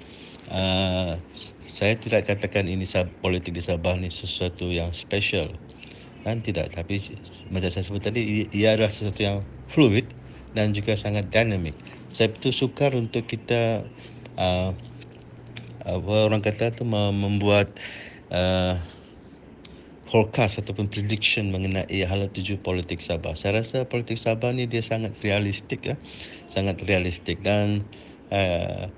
uh, 0.49 1.21
saya 1.69 1.93
tidak 2.01 2.25
katakan 2.25 2.65
ini 2.65 2.89
politik 3.21 3.53
di 3.53 3.61
Sabah 3.61 3.93
ni 3.93 4.09
sesuatu 4.09 4.73
yang 4.73 4.89
special 4.89 5.53
kan 6.21 6.41
tidak 6.45 6.73
tapi 6.73 7.01
macam 7.49 7.69
saya 7.69 7.83
sebut 7.85 8.01
tadi 8.01 8.45
ia 8.53 8.77
adalah 8.77 8.93
sesuatu 8.93 9.21
yang 9.21 9.37
fluid 9.71 10.05
dan 10.53 10.75
juga 10.75 10.93
sangat 10.93 11.29
dynamic 11.33 11.73
saya 12.11 12.29
betul 12.29 12.51
sukar 12.51 12.91
untuk 12.93 13.25
kita 13.25 13.85
uh, 14.37 14.71
apa 15.81 16.13
orang 16.29 16.45
kata 16.45 16.75
tu 16.77 16.85
membuat 16.85 17.73
uh, 18.29 18.77
forecast 20.11 20.59
ataupun 20.59 20.91
prediction 20.91 21.55
mengenai 21.55 22.03
hala 22.03 22.27
tuju 22.27 22.59
politik 22.59 22.99
Sabah. 22.99 23.31
Saya 23.31 23.63
rasa 23.63 23.87
politik 23.87 24.19
Sabah 24.19 24.51
ni 24.51 24.67
dia 24.67 24.83
sangat 24.83 25.15
realistik 25.23 25.87
ya. 25.87 25.95
Sangat 26.51 26.83
realistik 26.83 27.39
dan 27.41 27.87
uh, 28.29 28.91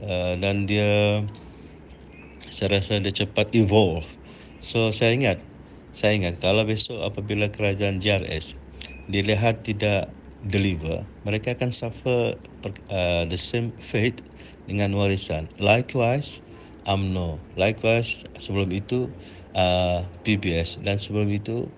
uh, 0.00 0.34
dan 0.40 0.64
dia 0.64 1.20
saya 2.48 2.80
rasa 2.80 2.98
dia 3.04 3.12
cepat 3.12 3.52
evolve. 3.52 4.08
So 4.64 4.88
saya 4.88 5.12
ingat, 5.12 5.38
saya 5.94 6.18
ingat 6.18 6.42
kalau 6.42 6.66
besok 6.66 7.00
apabila 7.06 7.46
kerajaan 7.48 8.02
JRS 8.02 8.58
dilihat 9.06 9.62
tidak 9.62 10.10
deliver, 10.50 11.06
mereka 11.24 11.56
akan 11.56 11.72
suffer 11.72 12.36
uh, 12.90 13.22
the 13.30 13.38
same 13.38 13.72
fate 13.80 14.20
dengan 14.68 14.92
warisan. 14.92 15.48
Likewise, 15.62 16.44
AMNO. 16.84 17.40
Likewise, 17.56 18.26
sebelum 18.36 18.74
itu 18.74 19.08
uh, 19.56 20.04
PBS 20.26 20.82
dan 20.84 21.00
sebelum 21.00 21.32
itu 21.32 21.70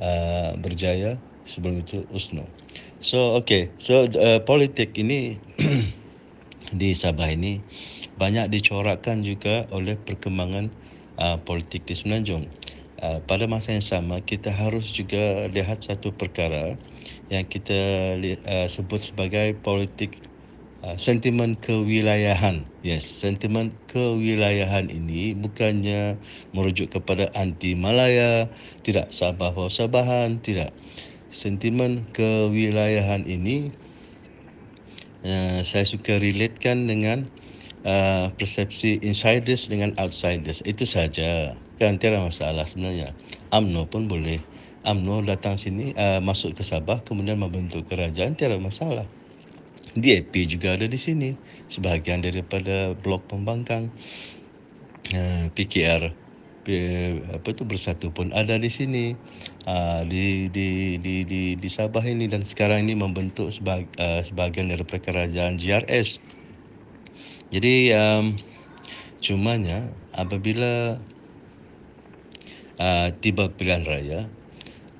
uh, 0.00 0.56
Berjaya, 0.56 1.20
sebelum 1.44 1.84
itu 1.84 2.06
USNO. 2.14 2.48
So 3.04 3.36
okay, 3.36 3.68
so 3.76 4.08
uh, 4.08 4.40
politik 4.40 4.96
ini 4.96 5.36
di 6.80 6.96
Sabah 6.96 7.28
ini 7.28 7.60
banyak 8.16 8.48
dicorakkan 8.48 9.20
juga 9.20 9.68
oleh 9.68 10.00
perkembangan 10.00 10.72
uh, 11.20 11.36
politik 11.44 11.84
di 11.84 11.94
Semenanjung. 11.94 12.48
Uh, 13.04 13.20
pada 13.28 13.44
masa 13.44 13.76
yang 13.76 13.84
sama 13.84 14.24
kita 14.24 14.48
harus 14.48 14.88
juga 14.88 15.44
lihat 15.52 15.84
satu 15.84 16.08
perkara 16.08 16.72
yang 17.28 17.44
kita 17.44 18.16
uh, 18.48 18.64
sebut 18.64 19.12
sebagai 19.12 19.52
politik 19.60 20.24
uh, 20.80 20.96
sentimen 20.96 21.52
kewilayahan. 21.60 22.64
Yes, 22.80 23.04
sentimen 23.04 23.76
kewilayahan 23.92 24.88
ini 24.88 25.36
bukannya 25.36 26.16
merujuk 26.56 26.96
kepada 26.96 27.28
anti 27.36 27.76
Malaya, 27.76 28.48
tidak 28.88 29.12
Sabah 29.12 29.52
atau 29.52 29.68
Sabahan, 29.68 30.40
tidak. 30.40 30.72
Sentimen 31.28 32.08
kewilayahan 32.16 33.28
ini 33.28 33.68
uh, 35.28 35.60
saya 35.60 35.84
suka 35.84 36.16
relatekan 36.16 36.88
dengan 36.88 37.28
uh, 37.84 38.32
persepsi 38.32 38.96
insiders 39.04 39.68
dengan 39.68 39.92
outsiders 40.00 40.64
itu 40.64 40.88
saja 40.88 41.52
kan 41.80 41.98
tiada 41.98 42.22
masalah 42.22 42.64
sebenarnya. 42.68 43.12
AMNO 43.50 43.90
pun 43.90 44.06
boleh. 44.06 44.40
AMNO 44.84 45.24
datang 45.24 45.56
sini 45.56 45.96
uh, 45.96 46.20
masuk 46.20 46.58
ke 46.58 46.62
Sabah 46.62 47.00
kemudian 47.02 47.40
membentuk 47.40 47.88
kerajaan 47.88 48.36
tiada 48.36 48.60
masalah. 48.60 49.08
DAP 49.94 50.34
juga 50.50 50.74
ada 50.74 50.90
di 50.90 50.98
sini 50.98 51.38
sebahagian 51.70 52.20
daripada 52.22 52.92
blok 52.98 53.26
pembangkang. 53.30 53.88
Uh, 55.12 55.52
PKR 55.52 56.16
apa 57.28 57.52
tu 57.52 57.68
bersatu 57.68 58.08
pun 58.08 58.32
ada 58.32 58.56
di 58.56 58.72
sini. 58.72 59.12
Uh, 59.68 60.04
di, 60.08 60.48
di 60.52 60.96
di 61.00 61.24
di 61.24 61.42
di 61.56 61.68
Sabah 61.68 62.04
ini 62.04 62.28
dan 62.28 62.44
sekarang 62.44 62.88
ini 62.88 62.96
membentuk 62.96 63.52
uh, 63.64 64.20
sebahagian 64.20 64.68
daripada 64.68 65.00
kerajaan 65.00 65.56
GRS 65.56 66.20
jadi 67.54 67.94
um, 67.94 68.34
cumanya 69.22 69.86
apabila 70.10 70.98
uh, 72.80 73.08
tiba 73.20 73.50
pilihan 73.52 73.84
raya, 73.86 74.20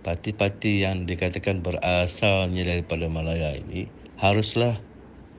parti-parti 0.04 0.84
yang 0.84 1.08
dikatakan 1.08 1.64
berasalnya 1.64 2.62
daripada 2.66 3.08
Malaya 3.08 3.56
ini 3.56 3.88
haruslah 4.20 4.76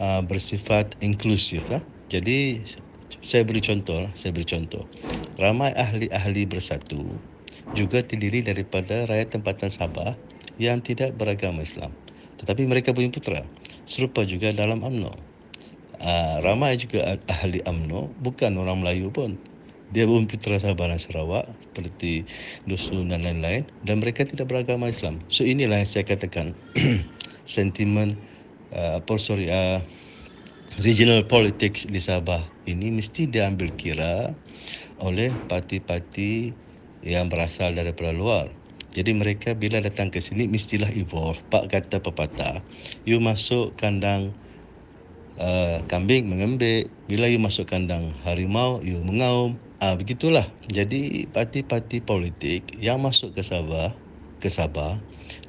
uh, 0.02 0.22
bersifat 0.26 0.98
inklusif. 1.00 1.64
Lah. 1.70 1.84
Jadi 2.10 2.64
saya 3.22 3.46
beri 3.46 3.62
contoh, 3.62 4.06
lah. 4.06 4.12
saya 4.18 4.34
beri 4.34 4.48
contoh. 4.48 4.84
Ramai 5.38 5.72
ahli-ahli 5.76 6.48
bersatu 6.48 7.04
juga 7.74 8.00
terdiri 8.06 8.46
daripada 8.46 9.10
rakyat 9.10 9.36
tempatan 9.36 9.70
Sabah 9.74 10.14
yang 10.62 10.80
tidak 10.80 11.18
beragama 11.18 11.66
Islam. 11.66 11.92
Tetapi 12.40 12.68
mereka 12.68 12.92
punya 12.92 13.12
putra. 13.12 13.42
Serupa 13.90 14.24
juga 14.24 14.52
dalam 14.54 14.84
UMNO. 14.84 15.36
Ah, 16.04 16.44
ramai 16.44 16.76
juga 16.76 17.16
ahli 17.32 17.64
AMNO 17.64 18.12
bukan 18.20 18.60
orang 18.60 18.84
Melayu 18.84 19.08
pun 19.10 19.40
dia 19.94 20.10
pun 20.10 20.26
putra 20.26 20.58
Sabah 20.58 20.90
Sarawak 20.98 21.46
seperti 21.62 22.26
dusun 22.66 23.14
dan 23.14 23.22
lain-lain 23.22 23.68
dan 23.86 24.02
mereka 24.02 24.26
tidak 24.26 24.50
beragama 24.50 24.90
Islam 24.90 25.22
so 25.30 25.46
inilah 25.46 25.82
yang 25.82 25.90
saya 25.90 26.06
katakan 26.08 26.58
sentimen 27.46 28.18
uh, 28.74 28.98
apa 29.02 29.14
sorry 29.22 29.52
uh, 29.52 29.78
regional 30.82 31.22
politics 31.26 31.86
di 31.86 32.02
Sabah 32.02 32.42
ini 32.66 32.90
mesti 32.90 33.30
diambil 33.30 33.70
kira 33.78 34.34
oleh 35.04 35.30
parti-parti 35.52 36.56
yang 37.06 37.30
berasal 37.30 37.76
daripada 37.78 38.16
luar 38.16 38.50
jadi 38.96 39.12
mereka 39.12 39.52
bila 39.52 39.84
datang 39.84 40.08
ke 40.08 40.24
sini 40.24 40.48
mestilah 40.48 40.88
evolve. 40.96 41.44
Pak 41.52 41.68
kata 41.68 42.00
pepatah, 42.00 42.64
you 43.04 43.20
masuk 43.20 43.76
kandang 43.76 44.32
uh, 45.40 45.84
kambing 45.88 46.28
mengembik 46.28 46.92
bila 47.08 47.30
you 47.30 47.40
masuk 47.40 47.70
kandang 47.70 48.12
harimau 48.24 48.80
you 48.84 49.00
mengaum. 49.04 49.60
Ah 49.84 49.92
uh, 49.92 49.96
begitulah. 50.00 50.48
Jadi 50.72 51.28
parti-parti 51.30 52.00
politik 52.00 52.64
yang 52.80 53.04
masuk 53.04 53.36
ke 53.36 53.44
Sabah 53.44 53.92
ke 54.40 54.48
Sabah 54.48 54.96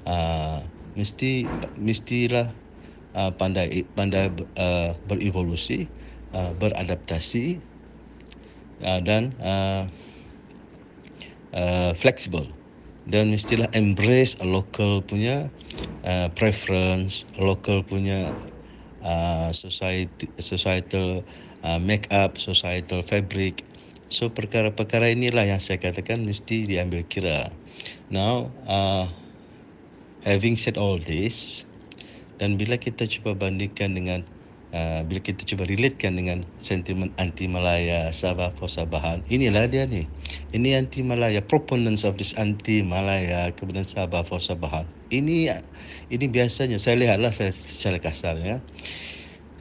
uh, 0.07 0.59
mesti 0.99 1.47
mestilah 1.79 2.51
uh, 3.15 3.31
pandai 3.35 3.87
pandai 3.95 4.33
uh, 4.59 4.97
berevolusi 5.07 5.87
uh, 6.35 6.51
beradaptasi 6.59 7.63
uh, 8.83 9.01
dan 9.05 9.31
uh, 9.41 9.87
uh, 11.55 11.93
fleksibel. 11.95 12.49
Dan 13.07 13.31
mestilah 13.31 13.71
embrace 13.71 14.35
local 14.43 14.99
punya 14.99 15.47
uh, 16.03 16.27
preference 16.35 17.23
local 17.39 17.87
punya 17.87 18.35
Uh, 19.07 19.55
society, 19.55 20.27
societal 20.43 21.23
uh, 21.63 21.79
make 21.79 22.11
up, 22.11 22.43
societal 22.43 23.07
fabric. 23.07 23.63
So 24.11 24.27
perkara-perkara 24.35 25.15
inilah 25.15 25.47
yang 25.47 25.63
saya 25.63 25.79
katakan 25.79 26.27
mesti 26.27 26.67
diambil 26.67 27.07
kira. 27.07 27.55
Now, 28.11 28.51
uh, 28.67 29.07
having 30.27 30.59
said 30.59 30.75
all 30.75 30.99
this, 30.99 31.63
dan 32.43 32.59
bila 32.59 32.77
kita 32.77 33.07
cuba 33.07 33.39
bandingkan 33.39 33.95
dengan 33.95 34.21
uh, 34.77 35.01
bila 35.07 35.21
kita 35.23 35.45
cuba 35.49 35.65
relatekan 35.65 36.19
dengan 36.19 36.45
sentimen 36.61 37.13
anti 37.17 37.49
Malaya 37.49 38.13
Sabah 38.13 38.53
for 38.61 38.69
Sabahan 38.69 39.25
inilah 39.33 39.69
dia 39.69 39.89
ni 39.89 40.05
ini 40.53 40.77
anti 40.77 41.01
Malaya 41.01 41.41
proponents 41.41 42.05
of 42.05 42.21
this 42.21 42.37
anti 42.37 42.85
Malaya 42.85 43.53
kemudian 43.57 43.87
Sabah 43.89 44.25
for 44.27 44.41
Sabahan 44.41 44.85
ini 45.11 45.51
ini 46.11 46.27
biasanya 46.27 46.79
saya 46.79 46.99
lihatlah 46.99 47.31
saya 47.31 47.55
secara 47.55 47.99
kasar 48.03 48.39
ya. 48.41 48.59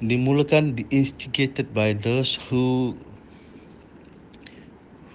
Dimulakan 0.04 0.76
instigated 0.92 1.72
by 1.72 1.96
those 1.96 2.36
who 2.50 2.94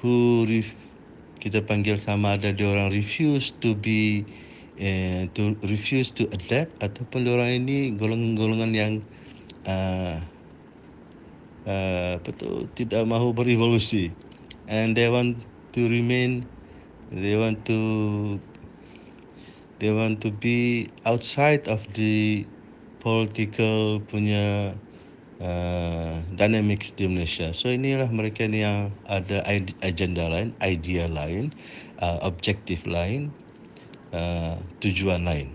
who 0.00 0.48
ref, 0.48 0.68
kita 1.44 1.60
panggil 1.60 2.00
sama 2.00 2.40
ada 2.40 2.54
dia 2.56 2.72
orang 2.72 2.88
refuse 2.88 3.52
to 3.60 3.76
be 3.76 4.24
eh, 4.80 5.28
to 5.36 5.52
refuse 5.68 6.08
to 6.08 6.24
adapt 6.32 6.72
ataupun 6.80 7.28
dia 7.28 7.36
orang 7.36 7.66
ini 7.66 7.92
golongan-golongan 8.00 8.72
yang 8.72 8.92
uh, 9.68 10.16
uh, 11.68 12.16
apa 12.16 12.30
tu 12.40 12.64
tidak 12.72 13.04
mahu 13.04 13.36
berevolusi. 13.36 14.08
And 14.70 14.96
they 14.96 15.10
want 15.12 15.36
to 15.76 15.84
remain 15.90 16.48
they 17.12 17.36
want 17.36 17.66
to 17.66 17.78
they 19.80 19.90
want 19.90 20.20
to 20.20 20.30
be 20.30 20.88
outside 21.08 21.66
of 21.66 21.80
the 21.96 22.44
political 23.00 23.98
punya 24.12 24.76
uh, 25.40 26.20
dynamics 26.36 26.92
di 26.92 27.08
Malaysia. 27.08 27.56
So 27.56 27.72
inilah 27.72 28.12
mereka 28.12 28.44
ni 28.44 28.60
yang 28.60 28.92
ada 29.08 29.40
agenda 29.80 30.28
lain, 30.28 30.52
idea 30.60 31.08
lain, 31.08 31.56
uh, 32.04 32.20
objektif 32.20 32.84
lain, 32.84 33.32
uh, 34.12 34.60
tujuan 34.84 35.24
lain. 35.24 35.48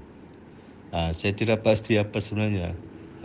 Uh, 0.90 1.14
saya 1.14 1.38
tidak 1.38 1.62
pasti 1.62 2.02
apa 2.02 2.18
sebenarnya 2.18 2.74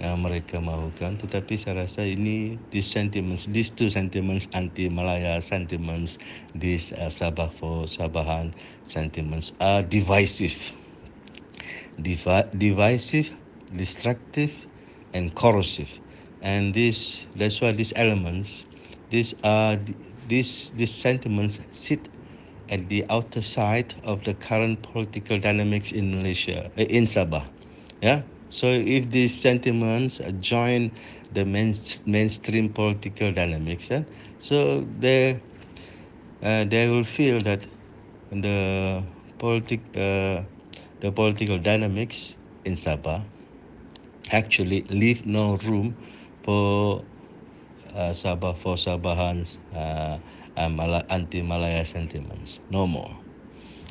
yang 0.00 0.24
mereka 0.24 0.56
mahukan 0.56 1.20
tetapi 1.20 1.60
saya 1.60 1.84
rasa 1.84 2.08
ini 2.08 2.56
these 2.72 2.88
sentiments 2.88 3.44
these 3.52 3.68
two 3.68 3.92
sentiments 3.92 4.48
anti 4.56 4.88
Malaya 4.88 5.44
sentiments 5.44 6.16
these 6.56 6.96
uh, 6.96 7.12
Sabah 7.12 7.52
for 7.60 7.84
Sabahan 7.84 8.56
sentiments 8.88 9.52
are 9.60 9.84
divisive 9.84 10.56
Divi- 12.00 12.50
divisive 12.56 13.30
destructive 13.74 14.52
and 15.12 15.34
corrosive. 15.34 15.90
And 16.40 16.74
this 16.74 17.26
that's 17.34 17.60
why 17.60 17.72
these 17.72 17.92
elements 17.96 18.66
these 19.10 19.34
are 19.44 19.78
these 20.26 20.70
these 20.74 20.94
sentiments 20.94 21.60
sit 21.72 22.08
at 22.68 22.88
the 22.88 23.04
outer 23.10 23.42
side 23.42 23.94
of 24.04 24.24
the 24.24 24.34
current 24.34 24.82
political 24.82 25.38
dynamics 25.38 25.92
in 25.92 26.10
Malaysia 26.16 26.70
eh, 26.76 26.86
in 26.88 27.06
Sabah. 27.06 27.44
Yeah? 28.00 28.22
So 28.50 28.66
if 28.68 29.10
these 29.10 29.38
sentiments 29.40 30.20
join 30.40 30.92
the 31.30 31.44
main, 31.44 31.74
mainstream 32.06 32.72
political 32.72 33.32
dynamics 33.32 33.90
eh, 33.90 34.04
so 34.38 34.80
they 34.98 35.42
uh, 36.42 36.64
they 36.64 36.88
will 36.88 37.04
feel 37.04 37.40
that 37.42 37.66
the 38.30 39.02
politic 39.38 39.80
uh, 39.96 40.42
the 41.00 41.12
political 41.12 41.58
dynamics 41.58 42.36
in 42.64 42.76
Sabah 42.76 43.24
actually 44.30 44.84
leave 44.88 45.26
no 45.26 45.56
room 45.64 45.96
for 46.44 47.04
uh, 47.94 48.12
Sabah 48.12 48.56
for 48.56 48.76
Sabahans 48.76 49.58
uh, 49.72 50.20
uh, 50.56 51.02
anti 51.08 51.42
Malaya 51.42 51.84
sentiments. 51.84 52.60
No 52.70 52.86
more. 52.86 53.16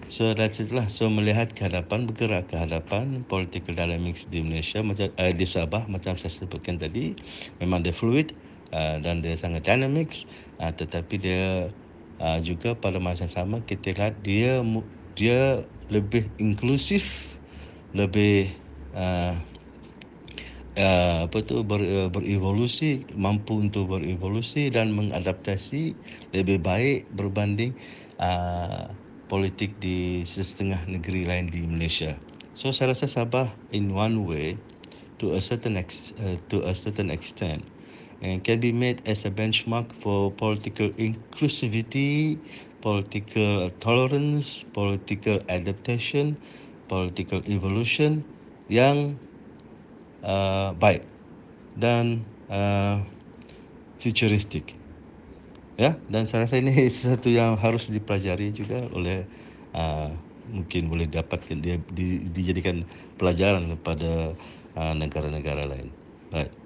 So 0.09 0.33
that's 0.33 0.57
it 0.57 0.73
lah. 0.73 0.89
So 0.89 1.05
melihat 1.11 1.53
ke 1.53 1.69
hadapan, 1.69 2.09
bergerak 2.09 2.49
ke 2.49 2.57
hadapan 2.57 3.21
political 3.29 3.77
dynamics 3.77 4.25
di 4.25 4.41
Malaysia, 4.41 4.81
macam 4.81 5.13
uh, 5.13 5.33
di 5.33 5.45
Sabah, 5.45 5.85
macam 5.85 6.17
saya 6.17 6.33
sebutkan 6.33 6.81
tadi, 6.81 7.13
memang 7.61 7.85
dia 7.85 7.93
fluid 7.93 8.33
uh, 8.73 8.97
dan 9.03 9.21
dia 9.21 9.37
sangat 9.37 9.69
dynamics, 9.69 10.25
uh, 10.57 10.73
tetapi 10.73 11.15
dia 11.21 11.69
uh, 12.17 12.39
juga 12.41 12.73
pada 12.73 12.97
masa 12.97 13.29
sama 13.29 13.61
kita 13.61 13.93
lihat 13.93 14.25
dia 14.25 14.65
dia 15.13 15.67
lebih 15.89 16.29
inklusif, 16.37 17.05
lebih 17.97 18.53
uh, 18.93 19.35
uh, 20.77 21.25
apa 21.25 21.37
tu 21.43 21.65
ber, 21.65 21.81
uh, 21.81 22.09
berevolusi 22.13 23.09
mampu 23.17 23.57
untuk 23.59 23.89
berevolusi 23.89 24.69
dan 24.69 24.93
mengadaptasi 24.93 25.97
lebih 26.33 26.61
baik 26.61 27.09
berbanding 27.13 27.73
uh, 28.21 28.93
politik 29.29 29.77
di 29.81 30.25
setengah 30.25 30.81
negeri 30.89 31.25
lain 31.25 31.49
di 31.49 31.65
Malaysia. 31.65 32.17
So 32.57 32.73
saya 32.73 32.93
rasa 32.93 33.05
Sabah 33.09 33.49
in 33.73 33.93
one 33.93 34.25
way 34.25 34.57
to 35.21 35.37
a 35.37 35.41
certain 35.41 35.77
ex, 35.77 36.13
uh, 36.17 36.37
to 36.49 36.65
a 36.65 36.73
certain 36.73 37.13
extent 37.13 37.61
and 38.19 38.43
can 38.43 38.59
be 38.59 38.75
made 38.75 38.99
as 39.07 39.23
a 39.23 39.31
benchmark 39.31 39.87
for 40.03 40.31
political 40.35 40.91
inclusivity, 40.99 42.35
political 42.79 43.71
tolerance, 43.83 44.63
political 44.71 45.39
adaptation, 45.51 46.35
political 46.87 47.43
evolution 47.47 48.23
yang 48.71 49.19
uh, 50.23 50.71
baik 50.75 51.03
dan 51.75 52.23
uh, 52.51 53.03
futuristik. 53.99 54.75
Ya, 55.79 55.95
dan 56.11 56.27
saya 56.27 56.43
rasa 56.43 56.59
ini 56.59 56.75
sesuatu 56.93 57.31
yang 57.31 57.55
harus 57.55 57.87
dipelajari 57.87 58.51
juga 58.51 58.83
oleh 58.91 59.23
uh, 59.71 60.11
mungkin 60.49 60.89
boleh 60.91 61.07
dapatkan 61.07 61.57
dia 61.61 61.79
di, 61.93 62.27
dijadikan 62.31 62.83
pelajaran 63.15 63.69
kepada 63.77 64.35
uh, 64.75 64.93
negara-negara 64.97 65.69
lain. 65.69 65.87
Baik. 66.33 66.58